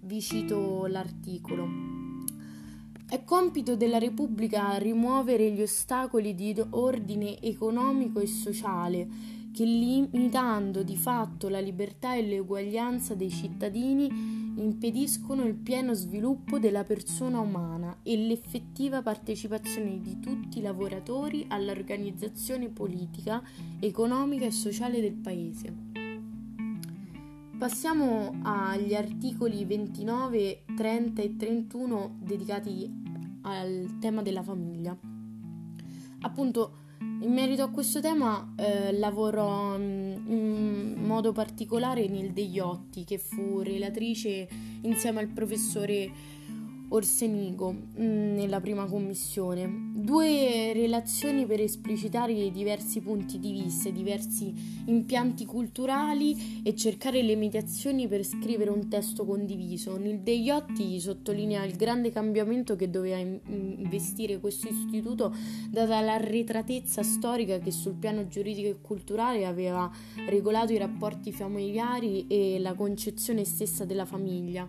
Vi 0.00 0.20
cito 0.20 0.84
l'articolo. 0.84 1.66
È 3.08 3.24
compito 3.24 3.76
della 3.76 3.98
Repubblica 3.98 4.76
rimuovere 4.76 5.50
gli 5.50 5.62
ostacoli 5.62 6.34
di 6.34 6.54
ordine 6.68 7.40
economico 7.40 8.20
e 8.20 8.26
sociale 8.26 9.40
che 9.52 9.64
limitando 9.64 10.82
di 10.82 10.96
fatto 10.96 11.48
la 11.48 11.60
libertà 11.60 12.14
e 12.14 12.22
l'eguaglianza 12.22 13.14
dei 13.14 13.30
cittadini 13.30 14.06
impediscono 14.56 15.44
il 15.44 15.54
pieno 15.54 15.94
sviluppo 15.94 16.58
della 16.58 16.84
persona 16.84 17.40
umana 17.40 17.98
e 18.02 18.16
l'effettiva 18.16 19.02
partecipazione 19.02 20.00
di 20.00 20.18
tutti 20.20 20.58
i 20.58 20.62
lavoratori 20.62 21.44
all'organizzazione 21.48 22.68
politica, 22.68 23.42
economica 23.80 24.46
e 24.46 24.50
sociale 24.50 25.00
del 25.00 25.14
Paese. 25.14 25.90
Passiamo 27.58 28.40
agli 28.42 28.94
articoli 28.94 29.64
29, 29.64 30.64
30 30.76 31.22
e 31.22 31.36
31 31.36 32.16
dedicati 32.20 32.90
al 33.42 33.98
tema 34.00 34.22
della 34.22 34.42
famiglia. 34.42 34.96
Appunto, 36.22 36.81
in 37.22 37.32
merito 37.32 37.62
a 37.62 37.70
questo 37.70 38.00
tema 38.00 38.52
eh, 38.56 38.92
lavorò 38.98 39.76
mm, 39.76 40.26
in 40.28 41.04
modo 41.04 41.32
particolare 41.32 42.06
Nil 42.06 42.32
Degliotti, 42.32 43.04
che 43.04 43.18
fu 43.18 43.60
relatrice 43.60 44.48
insieme 44.82 45.20
al 45.20 45.28
professore 45.28 46.10
Orsenigo 46.94 47.72
mm, 47.72 48.34
nella 48.34 48.60
prima 48.60 48.84
commissione. 48.84 49.92
Due 49.94 50.72
relazioni 50.74 51.46
per 51.46 51.60
esplicitare 51.60 52.50
diversi 52.50 53.00
punti 53.00 53.38
di 53.38 53.50
vista, 53.50 53.88
diversi 53.88 54.52
impianti 54.86 55.46
culturali 55.46 56.62
e 56.62 56.74
cercare 56.74 57.22
le 57.22 57.34
meditazioni 57.34 58.08
per 58.08 58.24
scrivere 58.24 58.70
un 58.70 58.88
testo 58.88 59.24
condiviso. 59.24 59.96
Nel 59.96 60.20
Degliotti 60.20 61.00
sottolinea 61.00 61.64
il 61.64 61.76
grande 61.76 62.10
cambiamento 62.10 62.76
che 62.76 62.90
doveva 62.90 63.16
investire 63.16 64.38
questo 64.38 64.68
istituto 64.68 65.34
data 65.70 65.98
l'arretratezza 66.00 67.02
storica 67.02 67.58
che 67.58 67.70
sul 67.70 67.94
piano 67.94 68.26
giuridico 68.26 68.68
e 68.68 68.80
culturale 68.82 69.46
aveva 69.46 69.90
regolato 70.26 70.72
i 70.72 70.78
rapporti 70.78 71.32
familiari 71.32 72.26
e 72.26 72.58
la 72.58 72.74
concezione 72.74 73.44
stessa 73.44 73.86
della 73.86 74.04
famiglia. 74.04 74.68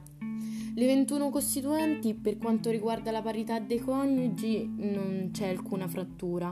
Le 0.75 0.87
21 0.87 1.29
costituenti, 1.29 2.15
per 2.15 2.39
quanto 2.39 2.71
riguarda 2.71 3.11
la 3.11 3.21
parità 3.21 3.59
dei 3.59 3.77
coniugi, 3.77 4.67
non 4.75 5.29
c'è 5.31 5.49
alcuna 5.49 5.87
frattura, 5.87 6.49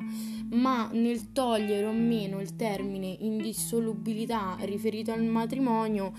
ma 0.52 0.92
nel 0.92 1.32
togliere 1.32 1.88
o 1.88 1.92
meno 1.92 2.40
il 2.40 2.56
termine 2.56 3.08
indissolubilità 3.08 4.58
riferito 4.60 5.12
al 5.12 5.24
matrimonio, 5.24 6.14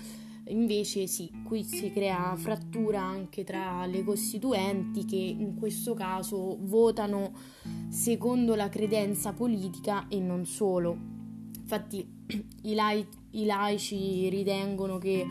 invece 0.47 1.07
sì, 1.07 1.31
qui 1.45 1.63
si 1.63 1.91
crea 1.91 2.35
frattura 2.35 3.01
anche 3.01 3.45
tra 3.45 3.85
le 3.85 4.03
costituenti 4.03 5.05
che 5.05 5.15
in 5.15 5.55
questo 5.55 5.93
caso 5.93 6.57
votano 6.59 7.31
secondo 7.87 8.53
la 8.55 8.67
credenza 8.67 9.31
politica 9.31 10.09
e 10.09 10.19
non 10.19 10.45
solo. 10.45 10.97
Infatti 11.57 12.05
i, 12.63 12.73
lai- 12.73 13.07
i 13.31 13.45
laici 13.45 14.27
ritengono 14.27 14.97
che 14.97 15.25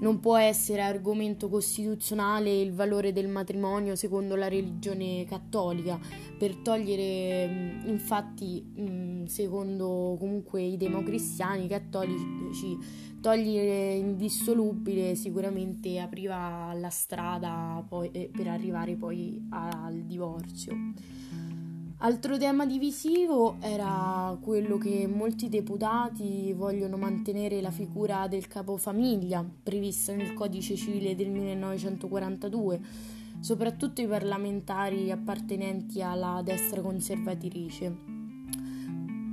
non 0.00 0.20
può 0.20 0.36
essere 0.36 0.82
argomento 0.82 1.48
costituzionale 1.48 2.60
il 2.60 2.72
valore 2.72 3.12
del 3.12 3.28
matrimonio 3.28 3.96
secondo 3.96 4.36
la 4.36 4.48
religione 4.48 5.24
cattolica, 5.24 5.98
per 6.38 6.56
togliere 6.56 7.82
infatti 7.84 9.24
secondo 9.26 10.16
comunque 10.18 10.62
i 10.62 10.76
democristiani 10.76 11.66
cattolici 11.66 13.06
togliere 13.20 13.94
indissolubile 13.94 15.14
sicuramente 15.14 15.98
apriva 15.98 16.72
la 16.74 16.90
strada 16.90 17.84
poi, 17.86 18.10
eh, 18.12 18.30
per 18.32 18.46
arrivare 18.48 18.94
poi 18.94 19.44
al 19.50 20.04
divorzio. 20.04 20.76
Altro 22.00 22.38
tema 22.38 22.64
divisivo 22.64 23.56
era 23.58 24.38
quello 24.40 24.78
che 24.78 25.08
molti 25.08 25.48
deputati 25.48 26.52
vogliono 26.52 26.96
mantenere 26.96 27.60
la 27.60 27.72
figura 27.72 28.28
del 28.28 28.46
capofamiglia 28.46 29.44
prevista 29.64 30.14
nel 30.14 30.32
codice 30.32 30.76
civile 30.76 31.16
del 31.16 31.28
1942, 31.28 32.80
soprattutto 33.40 34.00
i 34.00 34.06
parlamentari 34.06 35.10
appartenenti 35.10 36.00
alla 36.00 36.40
destra 36.44 36.80
conservatrice. 36.82 37.96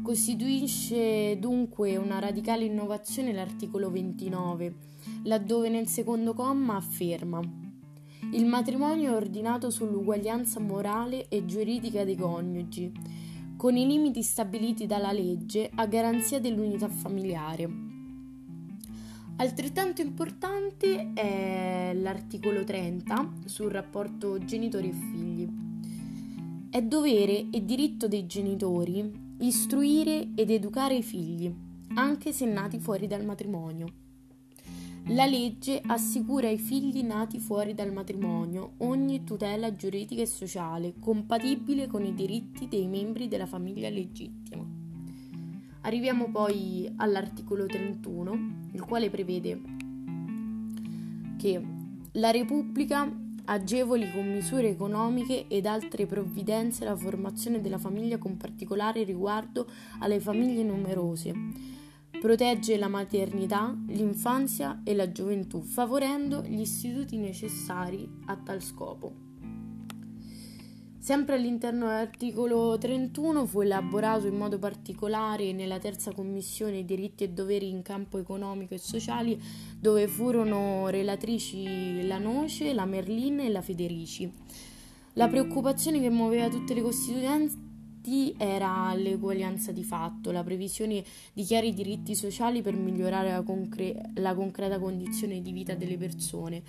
Costituisce 0.01 1.37
dunque 1.37 1.97
una 1.97 2.17
radicale 2.17 2.65
innovazione 2.65 3.31
l'articolo 3.31 3.91
29, 3.91 4.75
laddove 5.25 5.69
nel 5.69 5.85
secondo 5.85 6.33
comma 6.33 6.77
afferma 6.77 7.64
il 8.31 8.45
matrimonio 8.45 9.11
è 9.11 9.15
ordinato 9.15 9.69
sull'uguaglianza 9.69 10.59
morale 10.59 11.27
e 11.29 11.45
giuridica 11.45 12.03
dei 12.03 12.15
coniugi, 12.15 12.91
con 13.55 13.77
i 13.77 13.85
limiti 13.85 14.21
stabiliti 14.21 14.85
dalla 14.85 15.11
legge 15.11 15.69
a 15.73 15.85
garanzia 15.85 16.39
dell'unità 16.39 16.87
familiare. 16.87 17.69
Altrettanto 19.37 20.01
importante 20.01 21.13
è 21.13 21.93
l'articolo 21.93 22.63
30 22.63 23.33
sul 23.45 23.69
rapporto 23.69 24.37
genitori 24.39 24.89
e 24.89 24.93
figli. 24.93 25.49
È 26.69 26.81
dovere 26.81 27.47
e 27.51 27.63
diritto 27.63 28.07
dei 28.07 28.25
genitori 28.25 29.23
istruire 29.39 30.29
ed 30.35 30.49
educare 30.49 30.95
i 30.95 31.03
figli, 31.03 31.53
anche 31.95 32.31
se 32.31 32.45
nati 32.45 32.79
fuori 32.79 33.07
dal 33.07 33.25
matrimonio. 33.25 34.03
La 35.09 35.27
legge 35.27 35.79
assicura 35.85 36.47
ai 36.47 36.57
figli 36.57 37.03
nati 37.03 37.37
fuori 37.37 37.75
dal 37.75 37.93
matrimonio 37.93 38.73
ogni 38.77 39.23
tutela 39.23 39.71
giuridica 39.71 40.23
e 40.23 40.25
sociale 40.25 40.95
compatibile 40.99 41.85
con 41.85 42.03
i 42.03 42.15
diritti 42.15 42.67
dei 42.67 42.87
membri 42.87 43.27
della 43.27 43.45
famiglia 43.45 43.87
legittima. 43.87 44.65
Arriviamo 45.81 46.31
poi 46.31 46.91
all'articolo 46.95 47.67
31, 47.67 48.53
il 48.71 48.81
quale 48.81 49.11
prevede 49.11 49.61
che 51.37 51.61
la 52.13 52.31
Repubblica 52.31 53.07
agevoli 53.45 54.11
con 54.11 54.27
misure 54.27 54.69
economiche 54.69 55.45
ed 55.47 55.67
altre 55.67 56.07
provvidenze 56.07 56.83
la 56.83 56.95
formazione 56.95 57.61
della 57.61 57.77
famiglia 57.77 58.17
con 58.17 58.37
particolare 58.37 59.03
riguardo 59.03 59.69
alle 59.99 60.19
famiglie 60.19 60.63
numerose 60.63 61.74
Protegge 62.19 62.77
la 62.77 62.87
maternità, 62.87 63.75
l'infanzia 63.87 64.81
e 64.83 64.95
la 64.95 65.11
gioventù, 65.11 65.61
favorendo 65.61 66.41
gli 66.41 66.59
istituti 66.59 67.17
necessari 67.17 68.09
a 68.25 68.35
tal 68.35 68.63
scopo. 68.63 69.23
Sempre 70.97 71.35
all'interno 71.35 71.85
dell'articolo 71.85 72.79
31 72.79 73.45
fu 73.45 73.61
elaborato 73.61 74.25
in 74.25 74.35
modo 74.37 74.57
particolare 74.57 75.53
nella 75.53 75.77
terza 75.77 76.11
commissione 76.13 76.83
diritti 76.83 77.23
e 77.23 77.29
doveri 77.29 77.69
in 77.69 77.83
campo 77.83 78.17
economico 78.17 78.73
e 78.73 78.79
sociali, 78.79 79.39
dove 79.79 80.07
furono 80.07 80.87
relatrici 80.87 82.07
la 82.07 82.17
Noce, 82.17 82.73
la 82.73 82.85
Merlin 82.85 83.41
e 83.41 83.49
la 83.49 83.61
Federici. 83.61 84.31
La 85.13 85.27
preoccupazione 85.27 86.01
che 86.01 86.09
muoveva 86.09 86.49
tutte 86.49 86.73
le 86.73 86.81
costituenti 86.81 87.64
diritti 88.05 88.35
era 88.37 88.93
l'eguaglianza 88.93 89.71
di 89.71 89.83
fatto, 89.83 90.31
la 90.31 90.43
previsione 90.43 91.03
di 91.33 91.43
chiari 91.43 91.73
diritti 91.73 92.13
sociali 92.13 92.61
per 92.61 92.75
migliorare 92.75 93.31
la, 93.31 93.41
concre- 93.41 94.11
la 94.15 94.35
concreta 94.35 94.77
condizione 94.77 95.41
di 95.41 95.51
vita 95.51 95.73
delle 95.73 95.97
persone. 95.97 96.61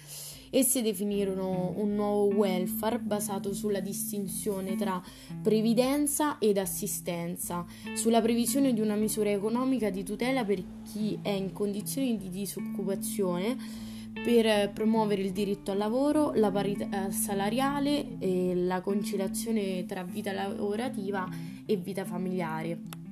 Esse 0.48 0.80
definirono 0.80 1.74
un 1.76 1.94
nuovo 1.94 2.34
welfare 2.34 2.98
basato 2.98 3.52
sulla 3.52 3.80
distinzione 3.80 4.76
tra 4.76 5.02
previdenza 5.42 6.38
ed 6.38 6.56
assistenza, 6.56 7.66
sulla 7.94 8.22
previsione 8.22 8.72
di 8.72 8.80
una 8.80 8.94
misura 8.94 9.30
economica 9.30 9.90
di 9.90 10.02
tutela 10.02 10.44
per 10.44 10.62
chi 10.90 11.18
è 11.20 11.30
in 11.30 11.52
condizioni 11.52 12.16
di 12.16 12.30
disoccupazione 12.30 13.94
per 14.22 14.72
promuovere 14.72 15.22
il 15.22 15.32
diritto 15.32 15.70
al 15.70 15.78
lavoro, 15.78 16.32
la 16.34 16.50
parità 16.50 17.10
salariale 17.10 18.18
e 18.18 18.54
la 18.54 18.80
conciliazione 18.80 19.84
tra 19.86 20.02
vita 20.02 20.32
lavorativa 20.32 21.28
e 21.64 21.76
vita 21.76 22.04
familiare. 22.04 23.04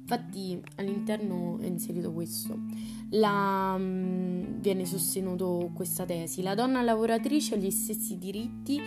Infatti 0.00 0.60
all'interno 0.76 1.58
è 1.60 1.66
inserito 1.66 2.12
questo. 2.12 2.58
La, 3.10 3.76
mh, 3.76 4.60
viene 4.60 4.84
sostenuto 4.84 5.70
questa 5.74 6.04
tesi. 6.04 6.42
La 6.42 6.54
donna 6.54 6.82
lavoratrice 6.82 7.54
ha 7.54 7.58
gli 7.58 7.70
stessi 7.70 8.18
diritti 8.18 8.80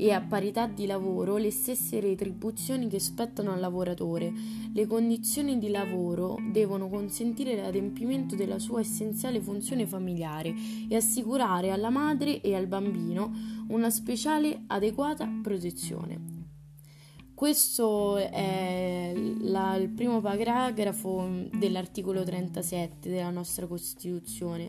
e 0.00 0.12
a 0.12 0.20
parità 0.20 0.68
di 0.68 0.86
lavoro 0.86 1.36
le 1.38 1.50
stesse 1.50 1.98
retribuzioni 1.98 2.86
che 2.86 3.00
spettano 3.00 3.52
al 3.52 3.58
lavoratore. 3.58 4.32
Le 4.72 4.86
condizioni 4.86 5.58
di 5.58 5.70
lavoro 5.70 6.36
devono 6.52 6.88
consentire 6.88 7.56
l'adempimento 7.56 8.36
della 8.36 8.60
sua 8.60 8.78
essenziale 8.78 9.40
funzione 9.40 9.86
familiare 9.86 10.54
e 10.88 10.94
assicurare 10.94 11.72
alla 11.72 11.90
madre 11.90 12.40
e 12.40 12.54
al 12.54 12.68
bambino 12.68 13.32
una 13.68 13.90
speciale 13.90 14.62
adeguata 14.68 15.28
protezione. 15.42 16.36
Questo 17.34 18.16
è 18.16 19.12
la, 19.42 19.76
il 19.76 19.88
primo 19.90 20.20
paragrafo 20.20 21.48
dell'articolo 21.52 22.22
37 22.22 23.08
della 23.08 23.30
nostra 23.30 23.66
Costituzione. 23.66 24.66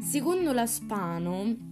Secondo 0.00 0.52
la 0.52 0.66
Spano, 0.66 1.71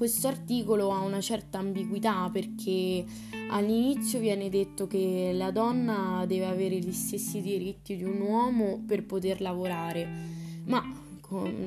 questo 0.00 0.28
articolo 0.28 0.92
ha 0.92 1.00
una 1.00 1.20
certa 1.20 1.58
ambiguità 1.58 2.30
perché 2.32 3.04
all'inizio 3.50 4.18
viene 4.18 4.48
detto 4.48 4.86
che 4.86 5.30
la 5.34 5.50
donna 5.50 6.24
deve 6.26 6.46
avere 6.46 6.78
gli 6.78 6.92
stessi 6.92 7.42
diritti 7.42 7.96
di 7.96 8.04
un 8.04 8.18
uomo 8.22 8.82
per 8.86 9.04
poter 9.04 9.42
lavorare, 9.42 10.08
ma 10.64 10.82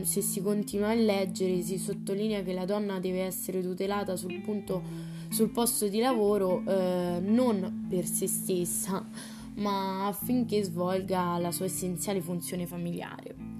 se 0.01 0.21
si 0.21 0.41
continua 0.41 0.89
a 0.89 0.93
leggere 0.95 1.61
si 1.61 1.77
sottolinea 1.77 2.41
che 2.41 2.53
la 2.53 2.65
donna 2.65 2.97
deve 2.97 3.21
essere 3.21 3.61
tutelata 3.61 4.15
sul, 4.15 4.41
punto, 4.41 4.81
sul 5.29 5.51
posto 5.51 5.87
di 5.87 5.99
lavoro 5.99 6.63
eh, 6.65 7.19
non 7.21 7.85
per 7.87 8.07
se 8.07 8.25
stessa, 8.25 9.07
ma 9.57 10.07
affinché 10.07 10.63
svolga 10.63 11.37
la 11.37 11.51
sua 11.51 11.65
essenziale 11.65 12.19
funzione 12.19 12.65
familiare. 12.65 13.52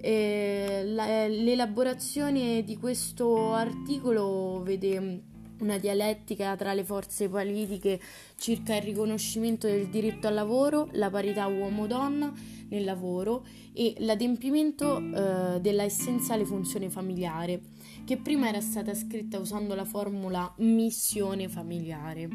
E 0.00 0.82
la, 0.84 1.26
l'elaborazione 1.26 2.62
di 2.62 2.76
questo 2.76 3.52
articolo 3.52 4.62
vede 4.62 5.22
una 5.60 5.78
dialettica 5.78 6.54
tra 6.56 6.72
le 6.72 6.84
forze 6.84 7.28
politiche 7.28 8.00
circa 8.36 8.76
il 8.76 8.82
riconoscimento 8.82 9.66
del 9.66 9.88
diritto 9.88 10.28
al 10.28 10.34
lavoro, 10.34 10.88
la 10.92 11.10
parità 11.10 11.46
uomo-donna 11.46 12.32
nel 12.68 12.84
lavoro 12.84 13.44
e 13.72 13.94
l'adempimento 13.98 14.98
eh, 14.98 15.60
della 15.60 15.82
essenziale 15.82 16.44
funzione 16.44 16.90
familiare, 16.90 17.60
che 18.04 18.18
prima 18.18 18.48
era 18.48 18.60
stata 18.60 18.94
scritta 18.94 19.38
usando 19.38 19.74
la 19.74 19.84
formula 19.84 20.52
missione 20.58 21.48
familiare. 21.48 22.28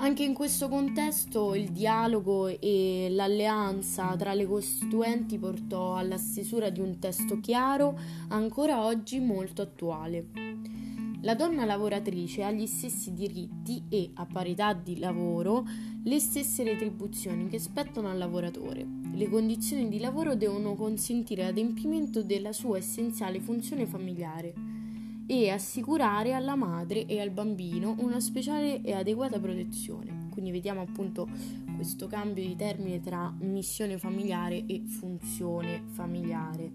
Anche 0.00 0.22
in 0.22 0.32
questo 0.32 0.68
contesto 0.68 1.56
il 1.56 1.70
dialogo 1.70 2.46
e 2.46 3.08
l'alleanza 3.10 4.14
tra 4.16 4.32
le 4.32 4.46
costituenti 4.46 5.38
portò 5.38 5.96
alla 5.96 6.16
stesura 6.16 6.70
di 6.70 6.78
un 6.78 7.00
testo 7.00 7.40
chiaro, 7.40 7.98
ancora 8.28 8.84
oggi 8.84 9.18
molto 9.18 9.60
attuale. 9.60 10.28
La 11.22 11.34
donna 11.34 11.64
lavoratrice 11.64 12.44
ha 12.44 12.52
gli 12.52 12.66
stessi 12.66 13.12
diritti 13.12 13.82
e, 13.88 14.10
a 14.14 14.24
parità 14.24 14.72
di 14.72 15.00
lavoro, 15.00 15.66
le 16.04 16.18
stesse 16.20 16.62
retribuzioni 16.62 17.48
che 17.48 17.58
spettano 17.58 18.08
al 18.08 18.18
lavoratore. 18.18 18.86
Le 19.12 19.28
condizioni 19.28 19.88
di 19.88 19.98
lavoro 19.98 20.36
devono 20.36 20.76
consentire 20.76 21.42
l'adempimento 21.42 22.22
della 22.22 22.52
sua 22.52 22.78
essenziale 22.78 23.40
funzione 23.40 23.84
familiare 23.84 24.77
e 25.30 25.50
assicurare 25.50 26.32
alla 26.32 26.54
madre 26.54 27.04
e 27.04 27.20
al 27.20 27.28
bambino 27.28 27.94
una 27.98 28.18
speciale 28.18 28.80
e 28.80 28.94
adeguata 28.94 29.38
protezione. 29.38 30.28
Quindi 30.30 30.50
vediamo 30.50 30.80
appunto 30.80 31.28
questo 31.76 32.06
cambio 32.06 32.46
di 32.46 32.56
termine 32.56 32.98
tra 33.00 33.30
missione 33.40 33.98
familiare 33.98 34.64
e 34.66 34.84
funzione 34.86 35.82
familiare. 35.92 36.72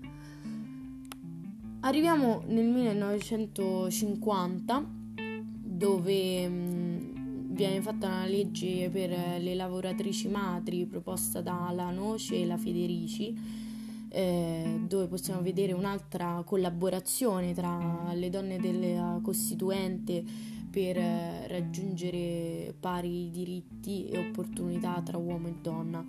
Arriviamo 1.80 2.44
nel 2.46 2.68
1950 2.68 4.86
dove 5.16 6.48
viene 6.48 7.82
fatta 7.82 8.08
una 8.08 8.28
legge 8.28 8.88
per 8.90 9.42
le 9.42 9.56
lavoratrici 9.56 10.28
madri 10.28 10.86
proposta 10.86 11.42
dalla 11.42 11.90
Noce 11.90 12.36
e 12.36 12.46
la 12.46 12.58
Federici 12.58 13.63
eh, 14.16 14.82
dove 14.88 15.08
possiamo 15.08 15.42
vedere 15.42 15.74
un'altra 15.74 16.44
collaborazione 16.46 17.52
tra 17.54 18.12
le 18.14 18.30
donne 18.30 18.60
della 18.60 19.20
Costituente 19.24 20.24
per 20.70 20.98
eh, 20.98 21.48
raggiungere 21.48 22.76
pari 22.80 23.32
diritti 23.32 24.08
e 24.10 24.20
opportunità 24.20 25.02
tra 25.04 25.18
uomo 25.18 25.48
e 25.48 25.56
donna. 25.60 26.06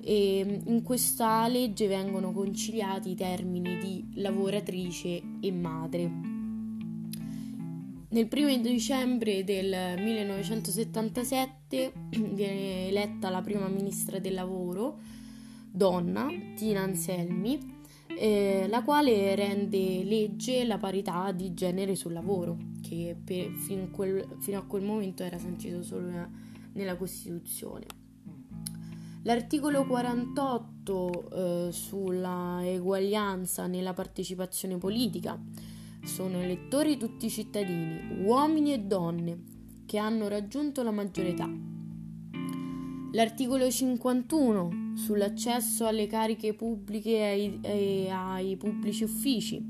E 0.00 0.44
mm, 0.44 0.72
in 0.72 0.82
questa 0.84 1.48
legge 1.48 1.88
vengono 1.88 2.30
conciliati 2.32 3.10
i 3.10 3.16
termini 3.16 3.78
di 3.78 4.10
lavoratrice 4.20 5.20
e 5.40 5.50
madre. 5.50 6.10
Nel 8.10 8.28
primo 8.28 8.56
dicembre 8.58 9.42
del 9.42 10.00
1977 10.00 11.92
viene 12.30 12.86
eletta 12.86 13.28
la 13.28 13.42
prima 13.42 13.66
ministra 13.66 14.20
del 14.20 14.34
lavoro, 14.34 15.00
donna, 15.74 16.28
Tina 16.54 16.82
Anselmi, 16.82 17.58
eh, 18.16 18.66
la 18.68 18.84
quale 18.84 19.34
rende 19.34 20.04
legge 20.04 20.64
la 20.64 20.78
parità 20.78 21.32
di 21.32 21.52
genere 21.52 21.96
sul 21.96 22.12
lavoro, 22.12 22.56
che 22.80 23.16
per, 23.22 23.50
fino, 23.50 23.88
quel, 23.90 24.24
fino, 24.38 24.58
a 24.58 24.62
quel 24.62 24.84
momento 24.84 25.24
era 25.24 25.36
sancito 25.36 25.82
solo 25.82 26.10
nella 26.74 26.96
Costituzione. 26.96 27.86
L'articolo 29.22 29.84
48 29.84 31.30
eh, 31.30 31.72
sulla 31.72 32.60
eguaglianza 32.62 33.66
nella 33.66 33.94
partecipazione 33.94 34.76
politica 34.76 35.40
sono 36.04 36.40
elettori 36.40 36.96
tutti 36.96 37.26
i 37.26 37.30
cittadini, 37.30 38.22
uomini 38.22 38.74
e 38.74 38.78
donne, 38.80 39.42
che 39.86 39.98
hanno 39.98 40.28
raggiunto 40.28 40.84
la 40.84 40.92
maggiore 40.92 41.30
età. 41.30 41.73
L'articolo 43.14 43.70
51 43.70 44.94
sull'accesso 44.96 45.86
alle 45.86 46.08
cariche 46.08 46.52
pubbliche 46.52 47.10
e 47.10 47.22
ai, 47.22 47.58
e 47.62 48.08
ai 48.10 48.56
pubblici 48.56 49.04
uffici. 49.04 49.64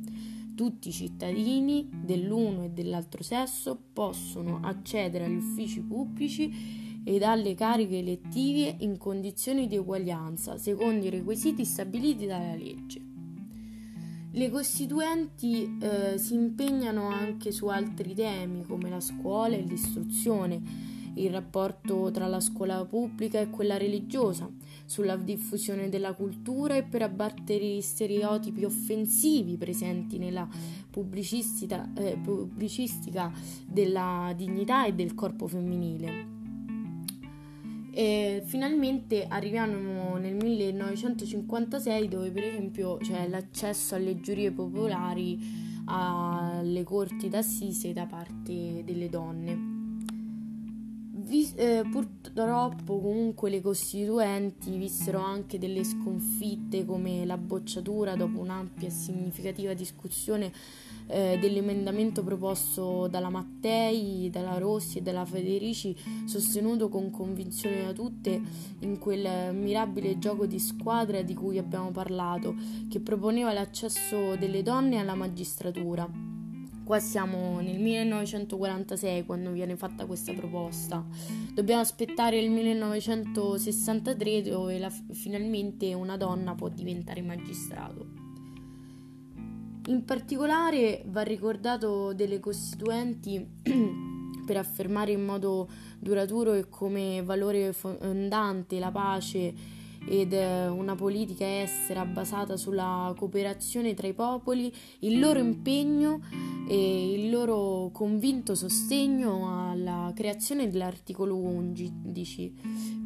Tutti 0.56 0.88
i 0.88 0.92
cittadini 0.92 1.90
dell'uno 1.92 2.64
e 2.64 2.70
dell'altro 2.70 3.22
sesso 3.22 3.78
possono 3.92 4.60
accedere 4.62 5.26
agli 5.26 5.36
uffici 5.36 5.82
pubblici 5.82 7.02
ed 7.04 7.22
alle 7.22 7.54
cariche 7.54 7.98
elettive 7.98 8.76
in 8.78 8.96
condizioni 8.96 9.66
di 9.66 9.76
uguaglianza, 9.76 10.56
secondo 10.56 11.04
i 11.04 11.10
requisiti 11.10 11.66
stabiliti 11.66 12.24
dalla 12.24 12.54
legge. 12.54 13.02
Le 14.30 14.50
costituenti 14.50 15.76
eh, 15.82 16.16
si 16.16 16.32
impegnano 16.32 17.08
anche 17.08 17.52
su 17.52 17.66
altri 17.66 18.14
temi 18.14 18.64
come 18.64 18.88
la 18.88 19.00
scuola 19.00 19.54
e 19.54 19.60
l'istruzione, 19.60 20.93
il 21.14 21.30
rapporto 21.30 22.10
tra 22.10 22.26
la 22.26 22.40
scuola 22.40 22.84
pubblica 22.84 23.40
e 23.40 23.50
quella 23.50 23.76
religiosa, 23.76 24.50
sulla 24.84 25.16
diffusione 25.16 25.88
della 25.88 26.14
cultura 26.14 26.76
e 26.76 26.82
per 26.82 27.02
abbattere 27.02 27.64
gli 27.64 27.80
stereotipi 27.80 28.64
offensivi 28.64 29.56
presenti 29.56 30.18
nella 30.18 30.48
pubblicistica, 30.90 31.90
eh, 31.96 32.18
pubblicistica 32.22 33.32
della 33.66 34.32
dignità 34.36 34.86
e 34.86 34.94
del 34.94 35.14
corpo 35.14 35.46
femminile. 35.46 36.42
E 37.96 38.42
finalmente 38.44 39.24
arriviamo 39.28 40.16
nel 40.16 40.34
1956 40.34 42.08
dove 42.08 42.32
per 42.32 42.42
esempio 42.42 42.96
c'è 42.96 43.28
l'accesso 43.28 43.94
alle 43.94 44.20
giurie 44.20 44.50
popolari 44.50 45.62
alle 45.86 46.82
corti 46.82 47.28
d'assise 47.28 47.92
da 47.92 48.06
parte 48.06 48.82
delle 48.84 49.08
donne. 49.08 49.73
Vis- 51.26 51.54
eh, 51.56 51.82
purtroppo 51.90 53.00
comunque 53.00 53.48
le 53.48 53.62
costituenti 53.62 54.76
vissero 54.76 55.20
anche 55.20 55.58
delle 55.58 55.82
sconfitte 55.82 56.84
come 56.84 57.24
la 57.24 57.38
bocciatura 57.38 58.14
dopo 58.14 58.40
un'ampia 58.40 58.88
e 58.88 58.90
significativa 58.90 59.72
discussione 59.72 60.52
eh, 61.06 61.38
dell'emendamento 61.40 62.22
proposto 62.22 63.08
dalla 63.08 63.30
Mattei, 63.30 64.28
dalla 64.30 64.58
Rossi 64.58 64.98
e 64.98 65.02
dalla 65.02 65.24
Federici, 65.24 65.96
sostenuto 66.26 66.88
con 66.88 67.10
convinzione 67.10 67.84
da 67.84 67.92
tutte 67.92 68.40
in 68.80 68.98
quel 68.98 69.54
mirabile 69.54 70.18
gioco 70.18 70.44
di 70.46 70.58
squadra 70.58 71.22
di 71.22 71.34
cui 71.34 71.56
abbiamo 71.56 71.90
parlato, 71.90 72.54
che 72.90 73.00
proponeva 73.00 73.52
l'accesso 73.52 74.36
delle 74.36 74.62
donne 74.62 74.98
alla 74.98 75.14
magistratura. 75.14 76.33
Qua 76.84 77.00
siamo 77.00 77.60
nel 77.60 77.78
1946 77.78 79.24
quando 79.24 79.52
viene 79.52 79.74
fatta 79.74 80.04
questa 80.04 80.34
proposta. 80.34 81.02
Dobbiamo 81.54 81.80
aspettare 81.80 82.38
il 82.38 82.50
1963 82.50 84.42
dove 84.42 84.78
la, 84.78 84.90
finalmente 84.90 85.94
una 85.94 86.18
donna 86.18 86.54
può 86.54 86.68
diventare 86.68 87.22
magistrato. 87.22 88.06
In 89.86 90.04
particolare 90.04 91.02
va 91.06 91.22
ricordato 91.22 92.12
delle 92.12 92.38
costituenti 92.38 93.42
per 94.44 94.58
affermare 94.58 95.12
in 95.12 95.24
modo 95.24 95.70
duraturo 95.98 96.52
e 96.52 96.68
come 96.68 97.22
valore 97.24 97.72
fondante 97.72 98.78
la 98.78 98.90
pace 98.90 99.54
ed 100.06 100.32
eh, 100.32 100.68
una 100.68 100.94
politica 100.94 101.62
estera 101.62 102.04
basata 102.04 102.56
sulla 102.56 103.12
cooperazione 103.16 103.94
tra 103.94 104.06
i 104.06 104.14
popoli, 104.14 104.72
il 105.00 105.18
loro 105.18 105.38
impegno 105.38 106.20
e 106.68 107.12
il 107.12 107.30
loro 107.30 107.90
convinto 107.92 108.54
sostegno 108.54 109.70
alla 109.70 110.12
creazione 110.14 110.68
dell'articolo 110.68 111.36
11, 111.36 112.52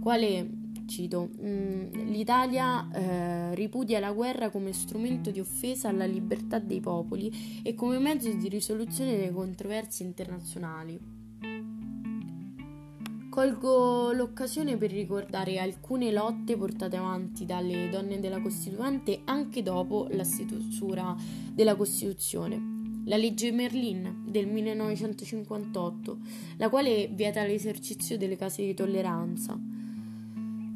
quale 0.00 0.66
Cito, 0.88 1.28
mm, 1.38 2.10
l'Italia 2.10 2.88
eh, 2.90 3.54
ripudia 3.54 4.00
la 4.00 4.10
guerra 4.10 4.48
come 4.48 4.72
strumento 4.72 5.30
di 5.30 5.38
offesa 5.38 5.90
alla 5.90 6.06
libertà 6.06 6.58
dei 6.58 6.80
popoli 6.80 7.60
e 7.62 7.74
come 7.74 7.98
mezzo 7.98 8.32
di 8.32 8.48
risoluzione 8.48 9.14
delle 9.14 9.30
controversie 9.30 10.06
internazionali. 10.06 11.17
Colgo 13.38 14.10
l'occasione 14.10 14.76
per 14.76 14.90
ricordare 14.90 15.60
alcune 15.60 16.10
lotte 16.10 16.56
portate 16.56 16.96
avanti 16.96 17.46
dalle 17.46 17.88
donne 17.88 18.18
della 18.18 18.40
Costituente 18.40 19.20
anche 19.26 19.62
dopo 19.62 20.08
la 20.10 20.24
stesura 20.24 21.14
della 21.52 21.76
Costituzione. 21.76 23.04
La 23.04 23.16
legge 23.16 23.52
Merlin 23.52 24.24
del 24.26 24.48
1958, 24.48 26.18
la 26.56 26.68
quale 26.68 27.06
vieta 27.12 27.44
l'esercizio 27.44 28.18
delle 28.18 28.34
case 28.34 28.64
di 28.64 28.74
tolleranza. 28.74 29.56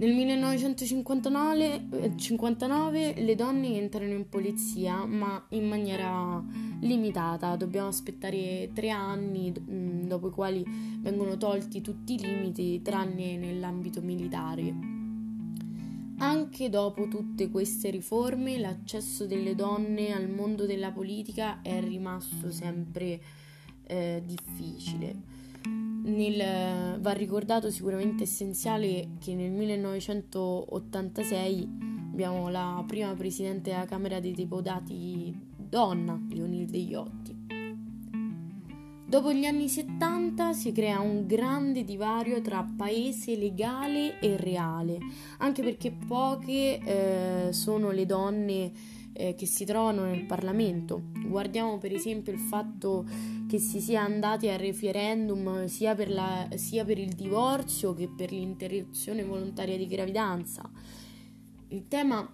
Nel 0.02 0.14
1959 0.14 3.14
eh, 3.14 3.22
le 3.22 3.34
donne 3.36 3.76
entrano 3.76 4.12
in 4.12 4.28
polizia, 4.28 5.04
ma 5.04 5.46
in 5.50 5.68
maniera 5.68 6.42
limitata. 6.80 7.54
Dobbiamo 7.54 7.86
aspettare 7.86 8.70
tre 8.74 8.90
anni, 8.90 9.54
mm, 9.56 10.08
dopo 10.08 10.26
i 10.26 10.32
quali 10.32 10.64
vengono 10.98 11.36
tolti 11.36 11.80
tutti 11.82 12.14
i 12.14 12.18
limiti, 12.18 12.82
tranne 12.82 13.36
nell'ambito 13.36 14.02
militare. 14.02 14.74
Anche 16.16 16.68
dopo 16.68 17.06
tutte 17.06 17.48
queste 17.48 17.90
riforme, 17.90 18.58
l'accesso 18.58 19.24
delle 19.24 19.54
donne 19.54 20.12
al 20.12 20.28
mondo 20.28 20.66
della 20.66 20.90
politica 20.90 21.62
è 21.62 21.80
rimasto 21.80 22.50
sempre 22.50 23.20
eh, 23.84 24.20
difficile. 24.26 25.31
Nel, 26.04 27.00
va 27.00 27.12
ricordato 27.12 27.70
sicuramente 27.70 28.24
essenziale 28.24 29.10
che 29.20 29.34
nel 29.34 29.50
1986 29.50 31.68
abbiamo 32.10 32.48
la 32.48 32.84
prima 32.86 33.14
presidente 33.14 33.70
della 33.70 33.86
Camera 33.86 34.20
dei 34.20 34.32
Deputati 34.32 35.34
donna, 35.56 36.20
Leonilde 36.28 36.76
Iotti. 36.76 37.42
Dopo 39.12 39.30
gli 39.30 39.44
anni 39.44 39.68
70 39.68 40.54
si 40.54 40.72
crea 40.72 41.00
un 41.00 41.26
grande 41.26 41.84
divario 41.84 42.40
tra 42.40 42.66
paese 42.76 43.36
legale 43.36 44.18
e 44.20 44.38
reale, 44.38 44.98
anche 45.38 45.62
perché 45.62 45.92
poche 45.92 46.78
eh, 46.78 47.52
sono 47.52 47.90
le 47.90 48.06
donne 48.06 48.72
eh, 49.12 49.34
che 49.34 49.46
si 49.46 49.64
trovano 49.64 50.04
nel 50.04 50.24
Parlamento. 50.24 51.10
Guardiamo 51.26 51.78
per 51.78 51.92
esempio 51.92 52.32
il 52.32 52.38
fatto 52.38 53.04
che 53.48 53.58
si 53.58 53.80
sia 53.80 54.02
andati 54.02 54.48
al 54.48 54.58
referendum 54.58 55.66
sia 55.66 55.94
per, 55.94 56.10
la, 56.10 56.48
sia 56.54 56.84
per 56.84 56.98
il 56.98 57.12
divorzio 57.12 57.94
che 57.94 58.08
per 58.08 58.32
l'interruzione 58.32 59.24
volontaria 59.24 59.76
di 59.76 59.86
gravidanza. 59.86 60.70
Il 61.68 61.88
tema 61.88 62.30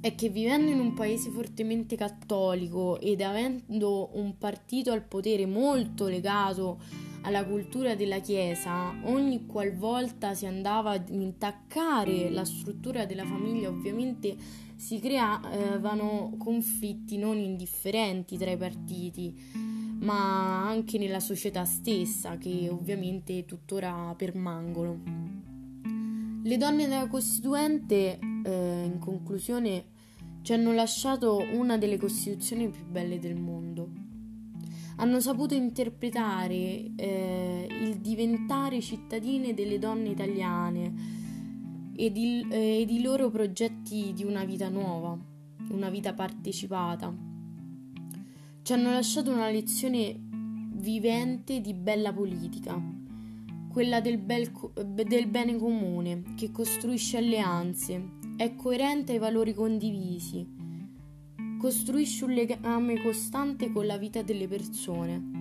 è 0.00 0.14
che 0.14 0.28
vivendo 0.28 0.70
in 0.70 0.78
un 0.78 0.94
paese 0.94 1.30
fortemente 1.30 1.96
cattolico 1.96 3.00
ed 3.00 3.20
avendo 3.22 4.10
un 4.12 4.38
partito 4.38 4.92
al 4.92 5.02
potere 5.02 5.46
molto 5.46 6.06
legato 6.06 6.78
alla 7.22 7.44
cultura 7.44 7.96
della 7.96 8.20
Chiesa, 8.20 8.94
ogni 9.02 9.46
qualvolta 9.46 10.34
si 10.34 10.46
andava 10.46 10.92
ad 10.92 11.08
intaccare 11.08 12.30
la 12.30 12.44
struttura 12.44 13.04
della 13.04 13.24
famiglia, 13.24 13.68
ovviamente 13.68 14.36
si 14.76 15.00
creavano 15.00 16.34
conflitti 16.38 17.18
non 17.18 17.38
indifferenti 17.38 18.36
tra 18.36 18.50
i 18.50 18.56
partiti, 18.56 19.34
ma 20.00 20.68
anche 20.68 20.98
nella 20.98 21.20
società 21.20 21.64
stessa, 21.64 22.36
che 22.38 22.68
ovviamente 22.70 23.44
tuttora 23.44 24.14
permangono. 24.16 25.24
Le 26.42 26.56
donne 26.58 26.86
della 26.86 27.08
Costituente, 27.08 28.18
eh, 28.44 28.82
in 28.84 28.98
conclusione, 29.00 29.86
ci 30.42 30.52
hanno 30.52 30.72
lasciato 30.72 31.42
una 31.54 31.76
delle 31.76 31.98
Costituzioni 31.98 32.68
più 32.68 32.84
belle 32.84 33.18
del 33.18 33.34
mondo 33.34 34.04
hanno 34.96 35.20
saputo 35.20 35.54
interpretare 35.54 36.90
eh, 36.96 37.66
il 37.68 37.96
diventare 37.98 38.80
cittadine 38.80 39.52
delle 39.52 39.78
donne 39.78 40.08
italiane 40.08 41.15
ed, 41.96 42.16
il, 42.16 42.46
eh, 42.50 42.80
ed 42.80 42.90
i 42.90 43.02
loro 43.02 43.30
progetti 43.30 44.12
di 44.14 44.24
una 44.24 44.44
vita 44.44 44.68
nuova, 44.68 45.18
una 45.70 45.90
vita 45.90 46.12
partecipata. 46.14 47.14
Ci 48.62 48.72
hanno 48.72 48.90
lasciato 48.90 49.30
una 49.30 49.48
lezione 49.48 50.18
vivente 50.74 51.60
di 51.60 51.74
bella 51.74 52.12
politica, 52.12 52.80
quella 53.70 54.00
del, 54.00 54.18
bel, 54.18 54.50
del 55.06 55.26
bene 55.26 55.56
comune, 55.56 56.34
che 56.36 56.50
costruisce 56.50 57.18
alleanze, 57.18 58.14
è 58.36 58.54
coerente 58.54 59.12
ai 59.12 59.18
valori 59.18 59.54
condivisi, 59.54 60.46
costruisce 61.58 62.24
un 62.24 62.32
legame 62.32 63.02
costante 63.02 63.70
con 63.70 63.86
la 63.86 63.96
vita 63.96 64.22
delle 64.22 64.48
persone. 64.48 65.35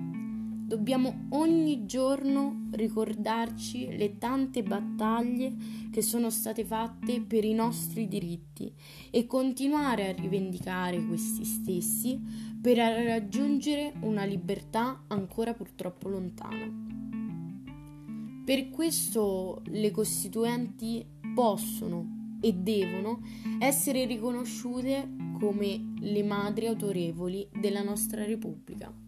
Dobbiamo 0.68 1.28
ogni 1.30 1.86
giorno 1.86 2.70
ricordarci 2.72 3.96
le 3.96 4.18
tante 4.18 4.64
battaglie 4.64 5.54
che 5.92 6.02
sono 6.02 6.32
state 6.32 6.66
fatte 6.66 7.22
per 7.22 7.46
i 7.46 7.54
nostri 7.54 8.08
diritti 8.08 8.74
e 9.12 9.28
continuare 9.28 10.08
a 10.08 10.14
rivendicare 10.14 11.06
questi 11.06 11.46
stessi 11.46 12.20
per 12.60 12.78
raggiungere 12.78 13.94
una 14.02 14.24
libertà 14.24 15.04
ancora 15.10 15.54
purtroppo 15.54 16.10
lontana. 16.10 16.68
Per 18.44 18.70
questo 18.72 19.62
le 19.66 19.92
costituenti 19.92 21.06
possono 21.36 22.38
e 22.42 22.54
devono 22.54 23.22
essere 23.60 24.06
riconosciute 24.06 25.08
come 25.40 25.94
le 26.00 26.24
madri 26.24 26.66
autorevoli 26.66 27.48
della 27.54 27.84
nostra 27.84 28.26
Repubblica. 28.26 29.05